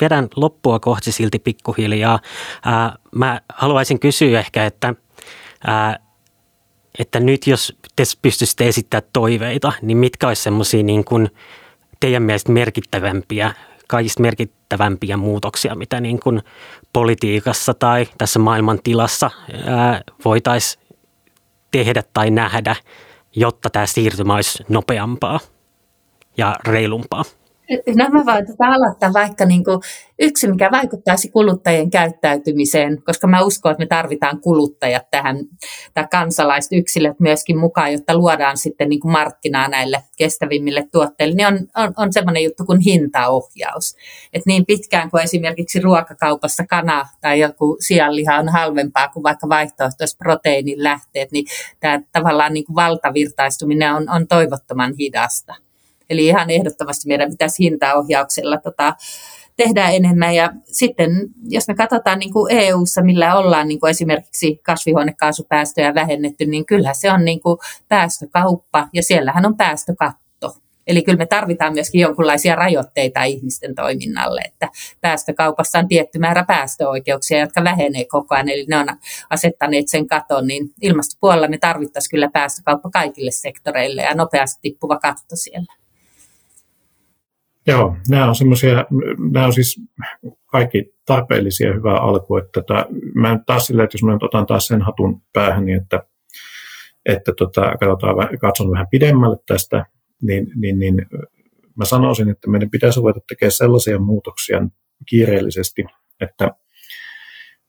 vedän 0.02 0.28
loppua 0.36 0.80
kohti 0.80 1.12
silti 1.12 1.40
pikkuhiljaa. 1.40 2.20
Ää, 2.66 2.96
mä 3.16 3.42
haluaisin 3.54 4.00
kysyä 4.00 4.40
ehkä, 4.40 4.66
että, 4.66 4.94
ää, 5.68 6.00
että 7.00 7.20
nyt 7.20 7.48
jos 7.48 7.78
te 7.96 8.04
pystyisitte 8.22 8.68
esittämään 8.68 9.10
toiveita, 9.14 9.74
niin 9.82 9.98
mitkä 9.98 10.28
olisi 10.28 10.44
semmoisia 10.44 10.84
niin 10.84 11.06
kuin– 11.06 11.30
teidän 12.02 12.24
mielestä 12.24 12.52
merkittävämpiä, 12.52 13.54
kaikista 13.88 14.22
merkittävämpiä 14.22 15.18
muutoksia, 15.18 15.76
mitä 15.76 16.02
niin 16.02 16.20
kuin 16.20 16.42
politiikassa 16.94 17.74
tai 17.74 18.08
tässä 18.18 18.40
maailman 18.40 18.80
tilassa 18.84 19.32
voitaisiin 20.26 20.84
tehdä 21.72 22.04
tai 22.14 22.32
nähdä, 22.32 22.76
jotta 23.36 23.70
tämä 23.70 23.86
siirtymä 23.86 24.36
olisi 24.36 24.64
nopeampaa 24.70 25.40
ja 26.38 26.56
reilumpaa? 26.68 27.24
Mä 27.98 28.26
voin 28.26 28.48
tätä 28.48 28.68
aloittaa 28.68 29.14
vaikka 29.14 29.46
niin 29.46 29.64
kuin 29.64 29.80
yksi, 30.20 30.48
mikä 30.48 30.72
vaikuttaisi 30.72 31.32
kuluttajien 31.32 31.90
käyttäytymiseen, 31.90 33.04
koska 33.04 33.28
mä 33.28 33.42
uskon, 33.42 33.72
että 33.72 33.82
me 33.84 33.88
tarvitaan 33.88 34.42
kuluttajat 34.42 35.12
tähän, 35.12 35.38
tai 35.94 36.08
kansalaiset 36.12 36.72
yksilöt 36.72 37.20
myöskin 37.20 37.58
mukaan, 37.58 37.94
jotta 37.94 38.18
luodaan 38.18 38.58
sitten 38.58 38.90
niin 38.90 39.00
kuin 39.00 39.12
markkinaa 39.12 39.68
näille 39.68 40.04
kestävimmille 40.18 40.88
tuotteille, 40.92 41.36
niin 41.36 41.48
on, 41.48 41.60
on, 41.76 41.94
on 41.98 42.14
semmoinen 42.14 42.44
juttu 42.44 42.66
kuin 42.66 42.80
hintaohjaus. 42.80 43.96
Et 44.34 44.46
niin 44.46 44.66
pitkään 44.66 45.12
kuin 45.12 45.24
esimerkiksi 45.24 45.80
ruokakaupassa 45.80 46.66
kana 46.70 47.08
tai 47.22 47.40
joku 47.40 47.78
sianliha 47.80 48.38
on 48.38 48.50
halvempaa 48.50 49.08
kuin 49.08 49.24
vaikka 49.24 49.50
vaihtoehtoiset 49.50 50.18
proteiinin 50.18 50.84
lähteet, 50.84 51.32
niin 51.32 51.46
tämä 51.80 52.02
tavallaan 52.12 52.54
niin 52.54 52.66
kuin 52.66 52.76
valtavirtaistuminen 52.76 53.94
on, 53.94 54.10
on 54.10 54.28
toivottoman 54.28 54.94
hidasta. 55.00 55.56
Eli 56.12 56.26
ihan 56.26 56.50
ehdottomasti 56.50 57.08
meidän 57.08 57.30
pitäisi 57.30 57.63
hintaohjauksella 57.63 58.58
tota, 58.58 58.95
tehdä 59.58 59.89
enemmän. 59.89 60.36
Ja 60.36 60.52
sitten 60.63 61.12
jos 61.43 61.67
me 61.67 61.76
katsotaan 61.76 62.19
niin 62.19 62.34
kuin 62.34 62.54
EU-ssa, 62.54 63.02
millä 63.02 63.38
ollaan 63.38 63.67
niin 63.67 63.80
kuin 63.80 63.89
esimerkiksi 63.89 64.60
kasvihuonekaasupäästöjä 64.63 65.95
vähennetty, 65.95 66.45
niin 66.45 66.65
kyllä 66.65 66.93
se 66.93 67.12
on 67.12 67.26
niin 67.26 67.41
kuin 67.41 67.58
päästökauppa 67.88 68.88
ja 68.93 69.04
siellähän 69.04 69.45
on 69.45 69.58
päästökatto. 69.58 70.21
Eli 70.88 71.04
kyllä 71.04 71.17
me 71.17 71.26
tarvitaan 71.26 71.74
myöskin 71.74 72.02
jonkinlaisia 72.02 72.56
rajoitteita 72.56 73.24
ihmisten 73.24 73.76
toiminnalle, 73.76 74.41
että 74.41 74.69
päästökaupassa 75.02 75.80
on 75.80 75.88
tietty 75.88 76.19
määrä 76.19 76.45
päästöoikeuksia, 76.47 77.39
jotka 77.39 77.63
vähenee 77.63 78.06
koko 78.06 78.36
ajan, 78.36 78.50
eli 78.50 78.65
ne 78.69 78.78
on 78.78 78.88
asettaneet 79.30 79.88
sen 79.88 80.08
katon, 80.08 80.47
niin 80.47 80.69
ilmastopuolella 80.82 81.47
me 81.47 81.58
tarvittaisiin 81.58 82.12
kyllä 82.12 82.30
päästökauppa 82.34 82.89
kaikille 82.89 83.32
sektoreille 83.32 84.02
ja 84.02 84.15
nopeasti 84.15 84.60
tippuva 84.62 85.00
katto 85.00 85.36
siellä. 85.36 85.81
Joo, 87.67 87.95
nämä 88.10 88.30
on 88.30 88.36
semmoisia, 88.36 88.86
nämä 89.32 89.45
on 89.45 89.54
siis 89.54 89.82
kaikki 90.45 90.93
tarpeellisia 91.06 91.74
hyvää 91.74 91.97
alkua. 91.97 92.39
Että 92.39 92.50
tota, 92.54 92.86
mä 93.15 93.34
nyt 93.34 93.45
taas 93.45 93.67
silleen, 93.67 93.84
että 93.84 93.95
jos 93.95 94.04
mä 94.04 94.13
nyt 94.13 94.24
otan 94.24 94.45
taas 94.45 94.67
sen 94.67 94.82
hatun 94.82 95.21
päähän, 95.34 95.65
niin 95.65 95.82
että, 95.82 96.04
että 97.06 97.32
tota, 97.38 97.62
katsotaan, 97.62 98.38
katson 98.39 98.71
vähän 98.71 98.88
pidemmälle 98.91 99.38
tästä, 99.47 99.86
niin, 100.21 100.47
niin, 100.56 100.80
niin 100.80 101.06
mä 101.76 101.86
sanoisin, 101.86 102.30
että 102.30 102.50
meidän 102.50 102.69
pitäisi 102.69 103.00
ruveta 103.00 103.19
tekemään 103.28 103.52
sellaisia 103.52 104.00
muutoksia 104.00 104.62
kiireellisesti, 105.10 105.86
että 106.21 106.52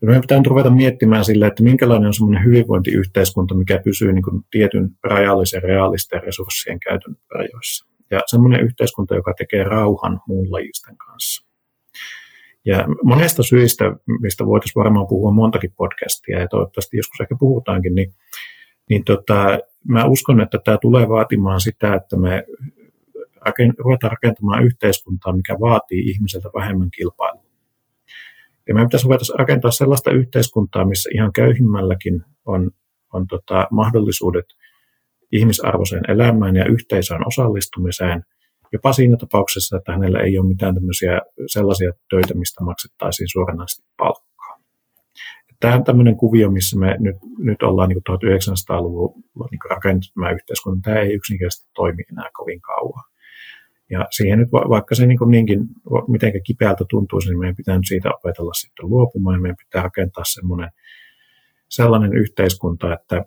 meidän 0.02 0.20
pitää 0.20 0.38
nyt 0.38 0.46
ruveta 0.46 0.70
miettimään 0.70 1.24
sille, 1.24 1.46
että 1.46 1.62
minkälainen 1.62 2.07
on 2.07 2.14
semmoinen 2.14 2.44
hyvinvointiyhteiskunta, 2.44 3.55
mikä 3.55 3.81
pysyy 3.85 4.12
niin 4.12 4.22
kuin 4.22 4.42
tietyn 4.50 4.90
rajallisen 5.05 5.62
realisten 5.62 6.22
resurssien 6.22 6.81
käytön 6.81 7.16
rajoissa 7.35 7.91
ja 8.12 8.22
semmoinen 8.27 8.64
yhteiskunta, 8.64 9.14
joka 9.14 9.35
tekee 9.35 9.64
rauhan 9.64 10.20
muun 10.29 10.53
lajisten 10.53 10.96
kanssa. 10.96 11.46
Ja 12.64 12.87
monesta 13.03 13.42
syistä, 13.42 13.85
mistä 14.20 14.46
voitaisiin 14.46 14.83
varmaan 14.83 15.07
puhua 15.07 15.33
montakin 15.33 15.72
podcastia, 15.77 16.40
ja 16.40 16.48
toivottavasti 16.48 16.96
joskus 16.96 17.20
ehkä 17.20 17.37
puhutaankin, 17.38 17.94
niin, 17.94 18.14
niin 18.88 19.05
tota, 19.05 19.59
mä 19.88 20.05
uskon, 20.05 20.40
että 20.40 20.59
tämä 20.64 20.79
tulee 20.79 21.09
vaatimaan 21.09 21.61
sitä, 21.61 21.94
että 21.94 22.16
me 22.16 22.44
ruvetaan 23.79 24.11
rakentamaan 24.11 24.64
yhteiskuntaa, 24.64 25.33
mikä 25.33 25.61
vaatii 25.61 26.11
ihmiseltä 26.11 26.48
vähemmän 26.55 26.90
kilpailua. 26.90 27.42
Ja 28.68 28.75
meidän 28.75 28.88
pitäisi 28.88 29.05
ruveta 29.05 29.25
rakentaa 29.38 29.70
sellaista 29.70 30.11
yhteiskuntaa, 30.11 30.85
missä 30.85 31.11
ihan 31.14 31.33
köyhimmälläkin 31.33 32.25
on, 32.44 32.70
on 33.12 33.27
tota, 33.27 33.68
mahdollisuudet– 33.70 34.46
ihmisarvoiseen 35.33 36.11
elämään 36.11 36.57
ja 36.57 36.64
yhteisöön 36.64 37.27
osallistumiseen, 37.27 38.25
jopa 38.73 38.92
siinä 38.92 39.16
tapauksessa, 39.16 39.77
että 39.77 39.92
hänellä 39.92 40.21
ei 40.21 40.38
ole 40.38 40.49
mitään 40.49 40.75
tämmöisiä 40.75 41.21
sellaisia 41.47 41.92
töitä, 42.11 42.35
mistä 42.35 42.64
maksettaisiin 42.64 43.29
suoranaisesti 43.33 43.88
palkkaa. 43.97 44.59
Tämä 45.61 45.75
on 45.75 45.85
tämmöinen 45.85 46.16
kuvio, 46.16 46.51
missä 46.51 46.79
me 46.79 46.97
nyt, 46.99 47.16
nyt 47.38 47.62
ollaan 47.62 47.88
niin 47.88 48.03
1900-luvulla 48.11 49.49
niin 49.51 49.71
rakennettu 49.71 50.09
tämä 50.14 50.31
yhteiskunta. 50.31 50.81
Tämä 50.85 51.01
ei 51.01 51.14
yksinkertaisesti 51.14 51.71
toimi 51.75 52.03
enää 52.12 52.31
kovin 52.33 52.61
kauan. 52.61 53.05
Ja 53.90 54.07
siihen 54.11 54.38
nyt, 54.38 54.49
vaikka 54.53 54.95
se 54.95 55.07
niin 55.07 55.18
niinkin, 55.31 55.61
miten 56.09 56.33
kipeältä 56.47 56.85
tuntuisi, 56.90 57.29
niin 57.29 57.38
meidän 57.38 57.57
pitää 57.57 57.77
nyt 57.77 57.88
siitä 57.88 58.11
opetella 58.14 58.55
sitten 58.55 58.88
luopumaan. 58.88 59.37
Ja 59.37 59.40
meidän 59.40 59.57
pitää 59.64 59.83
rakentaa 59.83 60.25
sellainen 61.68 62.14
yhteiskunta, 62.14 62.95
että 62.95 63.25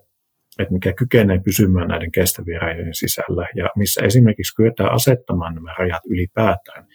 että 0.58 0.74
mikä 0.74 0.92
kykenee 0.92 1.40
pysymään 1.44 1.88
näiden 1.88 2.12
kestävien 2.12 2.62
rajojen 2.62 2.94
sisällä 2.94 3.48
ja 3.54 3.70
missä 3.76 4.00
esimerkiksi 4.04 4.54
kyetään 4.54 4.92
asettamaan 4.92 5.54
nämä 5.54 5.74
rajat 5.78 6.02
ylipäätään 6.10 6.86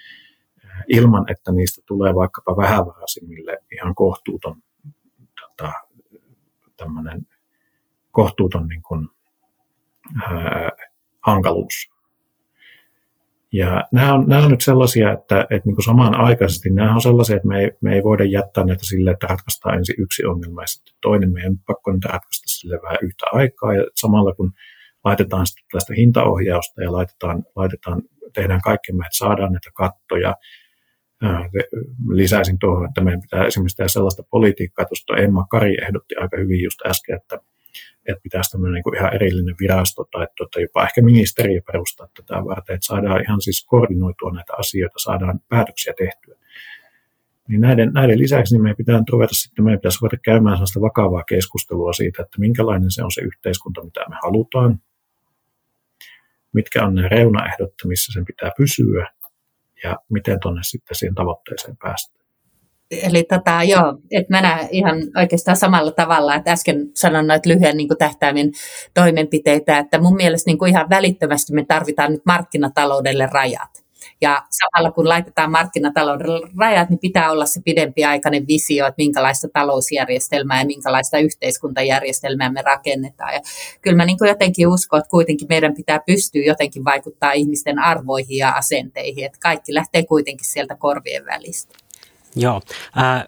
eh, 0.63 0.69
ilman, 0.87 1.31
että 1.31 1.51
niistä 1.51 1.81
tulee 1.85 2.15
vaikkapa 2.15 2.57
vähävaraisimmille 2.57 3.57
ihan 3.71 3.95
kohtuuton 3.95 4.55
tota, 5.41 5.73
tämmöinen 6.77 7.27
kohtuuton 8.11 8.67
niin 8.67 8.81
kuin, 8.81 9.07
ää, 10.21 10.69
hankaluus. 11.21 11.91
Ja 13.53 13.83
nämä 13.91 14.13
on, 14.13 14.25
nämä 14.27 14.43
on 14.43 14.51
nyt 14.51 14.61
sellaisia, 14.61 15.11
että, 15.11 15.41
että 15.41 15.61
niin 15.65 15.75
kuin 15.75 15.85
samanaikaisesti 15.85 16.69
nämä 16.69 16.95
on 16.95 17.01
sellaisia, 17.01 17.35
että 17.35 17.47
me 17.47 17.59
ei, 17.59 17.71
me 17.81 17.95
ei 17.95 18.03
voida 18.03 18.23
jättää 18.23 18.65
näitä 18.65 18.85
sille, 18.85 19.11
että 19.11 19.27
ratkaistaan 19.27 19.77
ensin 19.77 19.95
yksi 19.97 20.25
ongelma 20.25 20.61
ja 20.61 20.67
sitten 20.67 20.93
toinen. 21.01 21.33
Meidän 21.33 21.57
pakko 21.57 21.91
niitä 21.91 22.07
ratkaista 22.07 22.47
sille 22.47 22.79
vähän 22.83 22.97
yhtä 23.01 23.25
aikaa 23.31 23.73
ja 23.73 23.85
samalla 23.95 24.33
kun 24.33 24.51
laitetaan 25.03 25.45
sitten 25.45 25.65
tästä 25.71 25.93
hintaohjausta 25.93 26.83
ja 26.83 26.91
laitetaan, 26.91 27.43
laitetaan 27.55 28.01
tehdään 28.33 28.61
kaikkemme, 28.61 29.05
että 29.05 29.17
saadaan 29.17 29.51
näitä 29.51 29.69
kattoja. 29.73 30.35
Lisäisin 32.09 32.59
tuohon, 32.59 32.85
että 32.85 33.01
meidän 33.01 33.21
pitää 33.21 33.45
esimerkiksi 33.45 33.77
tehdä 33.77 33.87
sellaista 33.87 34.23
politiikkaa, 34.31 34.85
tuosta 34.85 35.17
Emma 35.17 35.45
Kari 35.49 35.77
ehdotti 35.81 36.15
aika 36.15 36.37
hyvin 36.37 36.63
just 36.63 36.85
äsken, 36.85 37.15
että 37.15 37.39
että 38.07 38.21
pitäisi 38.23 38.51
tämmöinen 38.51 38.73
niin 38.73 38.83
kuin 38.83 38.97
ihan 38.97 39.15
erillinen 39.15 39.55
virasto 39.59 40.03
tai 40.11 40.27
tuota, 40.37 40.61
jopa 40.61 40.83
ehkä 40.83 41.01
ministeriö 41.01 41.61
perustaa 41.71 42.07
tätä 42.15 42.45
varten, 42.45 42.75
että 42.75 42.87
saadaan 42.87 43.21
ihan 43.21 43.41
siis 43.41 43.65
koordinoitua 43.65 44.31
näitä 44.31 44.53
asioita, 44.57 44.99
saadaan 44.99 45.39
päätöksiä 45.49 45.93
tehtyä. 45.97 46.35
Niin 47.47 47.61
näiden, 47.61 47.91
näiden 47.93 48.19
lisäksi 48.19 48.55
niin 48.55 48.61
meidän 48.61 48.77
pitää 48.77 49.03
ruveta 49.11 49.35
sitten, 49.35 49.65
meidän 49.65 49.79
pitäisi 49.79 49.97
ruveta 50.01 50.21
käymään 50.23 50.57
sellaista 50.57 50.81
vakavaa 50.81 51.23
keskustelua 51.23 51.93
siitä, 51.93 52.21
että 52.21 52.39
minkälainen 52.39 52.91
se 52.91 53.03
on 53.03 53.11
se 53.11 53.21
yhteiskunta, 53.21 53.83
mitä 53.83 54.05
me 54.09 54.15
halutaan, 54.23 54.79
mitkä 56.53 56.85
on 56.85 56.95
ne 56.95 57.07
reunaehdot, 57.07 57.73
missä 57.85 58.13
sen 58.13 58.25
pitää 58.25 58.51
pysyä 58.57 59.07
ja 59.83 59.97
miten 60.09 60.39
tuonne 60.39 60.61
sitten 60.63 60.95
siihen 60.95 61.15
tavoitteeseen 61.15 61.77
päästään. 61.77 62.20
Eli 62.91 63.23
tota, 63.23 63.63
joo, 63.63 63.97
että 64.11 64.33
mä 64.33 64.41
näen 64.41 64.67
ihan 64.71 64.97
oikeastaan 65.17 65.57
samalla 65.57 65.91
tavalla, 65.91 66.35
että 66.35 66.51
äsken 66.51 66.89
sanoin 66.95 67.27
noita 67.27 67.49
lyhyen 67.49 67.77
niin 67.77 67.87
tähtäimen 67.97 68.51
toimenpiteitä, 68.93 69.77
että 69.77 70.01
mun 70.01 70.15
mielestä 70.15 70.49
niin 70.49 70.57
kuin 70.57 70.69
ihan 70.69 70.89
välittömästi 70.89 71.53
me 71.53 71.65
tarvitaan 71.65 72.11
nyt 72.11 72.21
markkinataloudelle 72.25 73.29
rajat. 73.31 73.81
Ja 74.21 74.43
samalla 74.49 74.91
kun 74.91 75.09
laitetaan 75.09 75.51
markkinatalouden 75.51 76.27
rajat, 76.59 76.89
niin 76.89 76.99
pitää 76.99 77.31
olla 77.31 77.45
se 77.45 77.61
pidempiaikainen 77.65 78.47
visio, 78.47 78.87
että 78.87 78.97
minkälaista 78.97 79.47
talousjärjestelmää 79.53 80.61
ja 80.61 80.65
minkälaista 80.65 81.17
yhteiskuntajärjestelmää 81.17 82.51
me 82.51 82.61
rakennetaan. 82.61 83.33
Ja 83.33 83.41
kyllä 83.81 83.97
mä 83.97 84.05
niin 84.05 84.17
jotenkin 84.27 84.67
uskon, 84.67 84.99
että 84.99 85.09
kuitenkin 85.09 85.47
meidän 85.49 85.73
pitää 85.73 85.99
pystyä 86.05 86.41
jotenkin 86.45 86.85
vaikuttaa 86.85 87.31
ihmisten 87.31 87.79
arvoihin 87.79 88.37
ja 88.37 88.51
asenteihin, 88.51 89.25
että 89.25 89.39
kaikki 89.41 89.73
lähtee 89.73 90.05
kuitenkin 90.05 90.47
sieltä 90.47 90.75
korvien 90.75 91.25
välistä. 91.25 91.80
Joo. 92.35 92.61
Äh, 92.97 93.27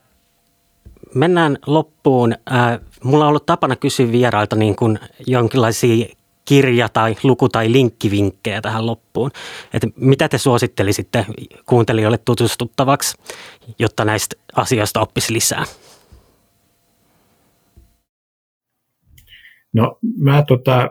mennään 1.16 1.58
loppuun. 1.68 2.34
Äh, 2.34 2.80
mulla 3.04 3.26
on 3.26 3.30
ollut 3.30 3.46
tapana 3.46 3.76
kysyä 3.76 4.12
vierailta 4.12 4.56
niin 4.56 4.76
kuin 4.76 5.00
jonkinlaisia 5.28 6.06
kirja- 6.46 6.90
tai 6.90 7.16
luku- 7.24 7.50
tai 7.50 7.72
linkkivinkkejä 7.72 8.62
tähän 8.62 8.86
loppuun. 8.86 9.32
Että 9.74 9.88
mitä 9.96 10.30
te 10.30 10.38
suosittelisitte 10.38 11.26
kuuntelijoille 11.66 12.18
tutustuttavaksi, 12.18 13.18
jotta 13.80 14.06
näistä 14.06 14.36
asioista 14.56 15.00
oppisi 15.00 15.34
lisää? 15.34 15.64
No 19.74 19.98
mä 20.18 20.44
tota, 20.48 20.90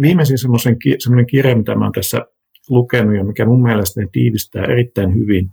viimeisin 0.00 0.38
semmoisen 0.38 0.76
semmoinen 0.98 1.26
kirja, 1.26 1.56
mitä 1.56 1.74
mä 1.74 1.84
oon 1.84 1.92
tässä 1.92 2.26
lukenut 2.68 3.16
ja 3.16 3.24
mikä 3.24 3.46
mun 3.46 3.62
mielestä 3.62 4.00
tiivistää 4.12 4.64
erittäin 4.64 5.14
hyvin 5.14 5.50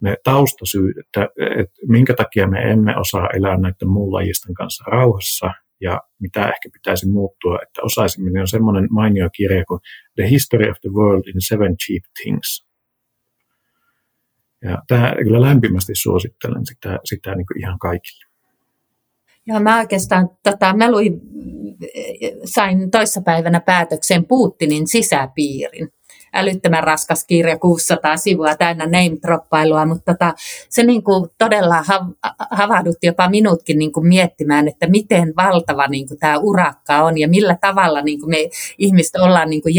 ne 0.00 0.16
taustasyyt, 0.24 0.98
että, 0.98 1.28
että 1.60 1.80
minkä 1.88 2.14
takia 2.14 2.48
me 2.48 2.58
emme 2.62 2.96
osaa 2.96 3.28
elää 3.34 3.56
näiden 3.56 3.88
muun 3.88 4.12
lajisten 4.12 4.54
kanssa 4.54 4.84
rauhassa 4.86 5.50
ja 5.80 6.00
mitä 6.18 6.40
ehkä 6.40 6.68
pitäisi 6.72 7.08
muuttua, 7.08 7.58
että 7.62 7.82
osaisimme, 7.82 8.30
niin 8.30 8.40
on 8.40 8.48
semmoinen 8.48 8.88
mainio 8.90 9.28
kirja 9.36 9.64
kuin 9.64 9.80
The 10.14 10.30
History 10.30 10.70
of 10.70 10.76
the 10.80 10.90
World 10.90 11.26
in 11.26 11.40
Seven 11.40 11.76
Cheap 11.76 12.02
Things. 12.22 12.66
Ja 14.62 14.82
tämä 14.88 15.14
kyllä 15.22 15.40
lämpimästi 15.40 15.94
suosittelen 15.94 16.66
sitä, 16.66 16.98
sitä 17.04 17.34
niin 17.34 17.46
kuin 17.46 17.60
ihan 17.60 17.78
kaikille. 17.78 18.26
Joo, 19.46 19.60
mä 19.60 19.78
oikeastaan, 19.78 20.30
tota, 20.42 20.76
mä 20.76 20.90
luin, 20.90 21.20
sain 22.44 22.90
toissapäivänä 22.90 23.60
päätöksen 23.60 24.26
Putinin 24.26 24.86
sisäpiirin 24.86 25.88
älyttömän 26.32 26.84
raskas 26.84 27.24
kirja, 27.24 27.58
600 27.58 28.16
sivua 28.16 28.56
täynnä 28.56 28.86
name-droppailua, 28.86 29.86
mutta 29.86 30.12
tota, 30.12 30.34
se 30.68 30.82
niin 30.82 31.02
kuin 31.02 31.30
todella 31.38 31.84
havahdutti 32.50 33.06
jopa 33.06 33.28
minutkin 33.28 33.78
niin 33.78 33.92
kuin 33.92 34.06
miettimään, 34.06 34.68
että 34.68 34.86
miten 34.86 35.32
valtava 35.36 35.86
niin 35.86 36.08
kuin 36.08 36.18
tämä 36.18 36.38
urakka 36.38 37.02
on 37.04 37.18
ja 37.18 37.28
millä 37.28 37.56
tavalla 37.60 38.02
niin 38.02 38.20
kuin 38.20 38.30
me 38.30 38.48
ihmiset 38.78 39.16
ollaan 39.16 39.50
niin 39.50 39.62
kuin 39.62 39.74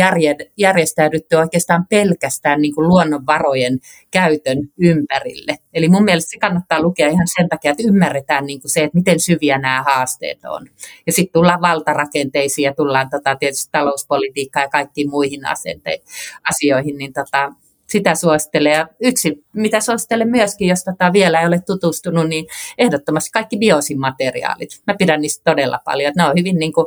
järjestäydytty 0.57 1.35
oikeastaan 1.35 1.85
pelkästään 1.89 2.61
niin 2.61 2.75
kuin 2.75 2.87
luonnonvarojen 2.87 3.79
käytön 4.11 4.57
ympärille. 4.79 5.57
Eli 5.73 5.89
mun 5.89 6.03
mielestä 6.03 6.31
se 6.31 6.39
kannattaa 6.39 6.81
lukea 6.81 7.09
ihan 7.09 7.27
sen 7.37 7.49
takia, 7.49 7.71
että 7.71 7.83
ymmärretään 7.87 8.45
niin 8.45 8.61
kuin 8.61 8.71
se, 8.71 8.83
että 8.83 8.97
miten 8.97 9.19
syviä 9.19 9.57
nämä 9.57 9.83
haasteet 9.83 10.39
on. 10.45 10.67
Ja 11.05 11.13
sitten 11.13 11.33
tullaan 11.33 11.61
valtarakenteisiin 11.61 12.65
ja 12.65 12.73
tullaan 12.73 13.09
tota, 13.09 13.35
tietysti 13.35 13.69
talouspolitiikkaan 13.71 14.63
ja 14.63 14.69
kaikkiin 14.69 15.09
muihin 15.09 15.41
asente- 15.45 16.01
asioihin, 16.49 16.97
niin 16.97 17.13
tota, 17.13 17.51
sitä 17.87 18.15
suosittelen. 18.15 18.71
Ja 18.71 18.87
yksi, 19.03 19.45
mitä 19.53 19.79
suosittelen 19.79 20.29
myöskin, 20.29 20.67
jos 20.67 20.83
tota 20.83 21.13
vielä 21.13 21.41
ei 21.41 21.47
ole 21.47 21.59
tutustunut, 21.65 22.27
niin 22.27 22.45
ehdottomasti 22.77 23.29
kaikki 23.33 23.57
biosin 23.57 23.99
materiaalit. 23.99 24.69
Mä 24.87 24.95
pidän 24.99 25.21
niistä 25.21 25.51
todella 25.51 25.79
paljon. 25.85 26.13
Ne 26.15 26.23
on 26.23 26.33
hyvin 26.37 26.59
niin 26.59 26.73
kuin, 26.73 26.85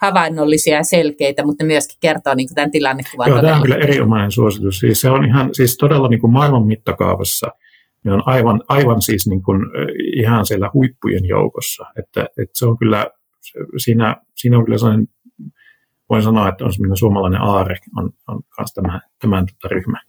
havainnollisia 0.00 0.76
ja 0.76 0.82
selkeitä, 0.82 1.44
mutta 1.44 1.64
myöskin 1.64 1.96
kertoo 2.00 2.34
niin 2.34 2.48
kuin 2.48 2.54
tämän 2.54 2.70
tilannekuvan. 2.70 3.28
Joo, 3.28 3.42
tämä 3.42 3.56
on 3.56 3.62
kyllä 3.62 3.76
erinomainen 3.76 4.30
suositus. 4.30 4.78
Siis 4.78 5.00
se 5.00 5.10
on 5.10 5.24
ihan 5.24 5.54
siis 5.54 5.76
todella 5.76 6.08
niin 6.08 6.20
kuin 6.20 6.32
maailman 6.32 6.66
mittakaavassa 6.66 7.46
ne 8.04 8.12
on 8.12 8.22
aivan, 8.26 8.62
aivan 8.68 9.02
siis 9.02 9.28
niin 9.28 9.42
kuin, 9.42 9.60
ihan 10.16 10.46
siellä 10.46 10.70
huippujen 10.74 11.24
joukossa. 11.24 11.86
Että, 11.98 12.20
että 12.22 12.58
se 12.58 12.66
on 12.66 12.78
kyllä, 12.78 13.06
siinä, 13.76 14.16
siinä 14.36 14.58
on 14.58 14.64
kyllä 14.64 14.78
sellainen 14.78 15.08
voin 16.10 16.22
sanoa, 16.22 16.48
että 16.48 16.64
on 16.64 16.72
semmoinen 16.72 16.96
suomalainen 16.96 17.40
aare 17.40 17.76
on, 17.96 18.10
on 18.28 18.40
myös 18.58 18.72
tämä, 18.74 19.00
tämän 19.20 19.46
tota 19.46 19.74
ryhmä. 19.74 20.00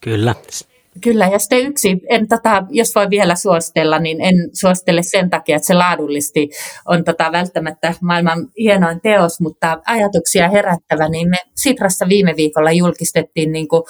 Kyllä. 0.00 0.34
Kyllä, 1.00 1.26
ja 1.26 1.38
sitten 1.38 1.66
yksi, 1.66 2.00
en, 2.08 2.28
tota, 2.28 2.64
jos 2.70 2.94
voi 2.94 3.10
vielä 3.10 3.34
suositella, 3.34 3.98
niin 3.98 4.20
en 4.20 4.34
suosittele 4.52 5.02
sen 5.02 5.30
takia, 5.30 5.56
että 5.56 5.66
se 5.66 5.74
laadullisesti 5.74 6.50
on 6.88 7.04
tota, 7.04 7.32
välttämättä 7.32 7.94
maailman 8.00 8.48
hienoin 8.58 9.00
teos, 9.00 9.40
mutta 9.40 9.78
ajatuksia 9.86 10.48
herättävä, 10.48 11.08
niin 11.08 11.30
me 11.30 11.36
Sitrassa 11.54 12.08
viime 12.08 12.34
viikolla 12.36 12.72
julkistettiin 12.72 13.52
niin 13.52 13.68
kuin 13.68 13.82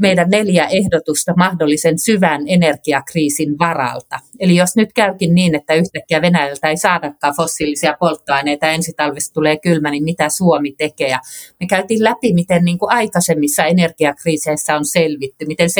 meidän 0.00 0.30
neljä 0.30 0.66
ehdotusta 0.66 1.32
mahdollisen 1.36 1.98
syvän 1.98 2.42
energiakriisin 2.46 3.58
varalta. 3.58 4.18
Eli 4.40 4.56
jos 4.56 4.76
nyt 4.76 4.92
käykin 4.92 5.34
niin, 5.34 5.54
että 5.54 5.74
yhtäkkiä 5.74 6.22
Venäjältä 6.22 6.68
ei 6.68 6.76
saadakaan 6.76 7.34
fossiilisia 7.36 7.96
polttoaineita, 8.00 8.66
ensi 8.66 8.92
talvesta 8.96 9.34
tulee 9.34 9.56
kylmä, 9.56 9.90
niin 9.90 10.04
mitä 10.04 10.28
Suomi 10.28 10.72
tekee? 10.78 11.08
Ja 11.08 11.18
me 11.60 11.66
käytiin 11.66 12.04
läpi, 12.04 12.34
miten 12.34 12.64
niin 12.64 12.78
kuin 12.78 12.92
aikaisemmissa 12.92 13.64
energiakriiseissä 13.64 14.76
on 14.76 14.84
selvitty, 14.84 15.46
miten 15.46 15.70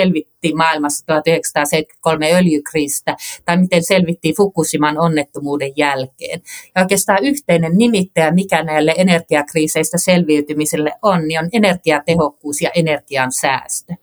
selvittiin 0.42 0.56
maailmassa 0.56 1.06
1973 1.06 2.32
öljykriisistä, 2.32 3.16
tai 3.44 3.56
miten 3.56 3.84
selvittiin 3.84 4.36
Fukushiman 4.36 4.98
onnettomuuden 4.98 5.72
jälkeen. 5.76 6.42
Ja 6.74 6.82
oikeastaan 6.82 7.24
yhteinen 7.24 7.78
nimittäjä, 7.78 8.30
mikä 8.30 8.62
näille 8.62 8.94
energiakriiseistä 8.96 9.98
selviytymiselle 9.98 10.92
on, 11.02 11.28
niin 11.28 11.40
on 11.40 11.48
energiatehokkuus 11.52 12.60
ja 12.60 12.70
energian 12.74 13.32
säästö. 13.32 13.94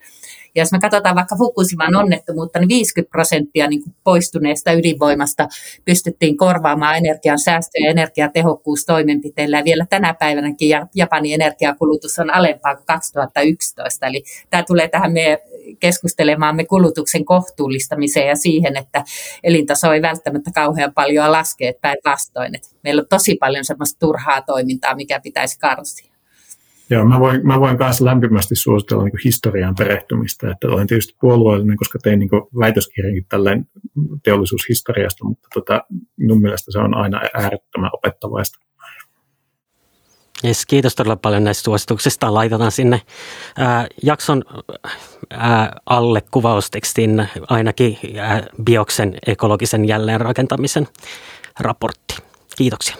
Ja 0.59 0.61
jos 0.61 0.71
me 0.71 0.79
katsotaan 0.79 1.15
vaikka 1.15 1.35
Fukushiman 1.35 1.95
onnettomuutta, 1.95 2.59
niin 2.59 2.69
50 2.69 3.11
prosenttia 3.11 3.67
niin 3.67 3.81
poistuneesta 4.03 4.71
ydinvoimasta 4.71 5.47
pystyttiin 5.85 6.37
korvaamaan 6.37 6.97
energian 6.97 7.39
säästö- 7.39 7.79
ja 7.83 7.89
energiatehokkuustoimenpiteillä. 7.89 9.57
Ja 9.57 9.63
vielä 9.63 9.85
tänä 9.89 10.13
päivänäkin 10.13 10.69
Japanin 10.95 11.41
energiakulutus 11.41 12.19
on 12.19 12.33
alempaa 12.33 12.75
kuin 12.75 12.85
2011. 12.85 14.07
Eli 14.07 14.23
tämä 14.49 14.63
tulee 14.63 14.87
tähän 14.87 15.11
meidän 15.11 15.37
keskustelemaamme 15.79 16.65
kulutuksen 16.65 17.25
kohtuullistamiseen 17.25 18.27
ja 18.27 18.35
siihen, 18.35 18.77
että 18.77 19.03
elintaso 19.43 19.93
ei 19.93 20.01
välttämättä 20.01 20.51
kauhean 20.55 20.93
paljon 20.93 21.31
laske, 21.31 21.73
päinvastoin. 21.81 22.53
Meillä 22.83 22.99
on 22.99 23.07
tosi 23.09 23.35
paljon 23.35 23.65
semmoista 23.65 23.99
turhaa 23.99 24.41
toimintaa, 24.41 24.95
mikä 24.95 25.19
pitäisi 25.19 25.59
karsia. 25.59 26.08
Joo, 26.89 27.05
mä 27.05 27.19
voin, 27.19 27.47
mä 27.47 27.59
voin 27.59 27.77
myös 27.79 28.01
lämpimästi 28.01 28.55
suositella 28.55 29.03
niin 29.03 29.13
historian 29.25 29.75
perehtymistä, 29.75 30.51
että 30.51 30.67
olen 30.67 30.87
tietysti 30.87 31.15
puolueellinen, 31.21 31.77
koska 31.77 31.99
tein 32.03 32.19
niin 32.19 32.29
väitöskirjankin 32.59 33.25
tälleen 33.29 33.65
teollisuushistoriasta, 34.23 35.25
mutta 35.25 35.47
tota, 35.53 35.83
minun 36.17 36.41
mielestä 36.41 36.71
se 36.71 36.79
on 36.79 36.97
aina 36.97 37.21
äärettömän 37.33 37.89
opettavaista. 37.93 38.59
Yes, 40.45 40.65
kiitos 40.65 40.95
todella 40.95 41.15
paljon 41.15 41.43
näistä 41.43 41.63
suosituksista. 41.63 42.33
Laitetaan 42.33 42.71
sinne 42.71 43.01
ää, 43.57 43.87
jakson 44.03 44.43
ää, 45.29 45.73
alle 45.85 46.21
kuvaustekstin 46.31 47.27
ainakin 47.49 47.97
ää, 48.19 48.43
bioksen 48.63 49.15
ekologisen 49.27 49.87
jälleenrakentamisen 49.87 50.87
raportti. 51.59 52.17
Kiitoksia. 52.57 52.95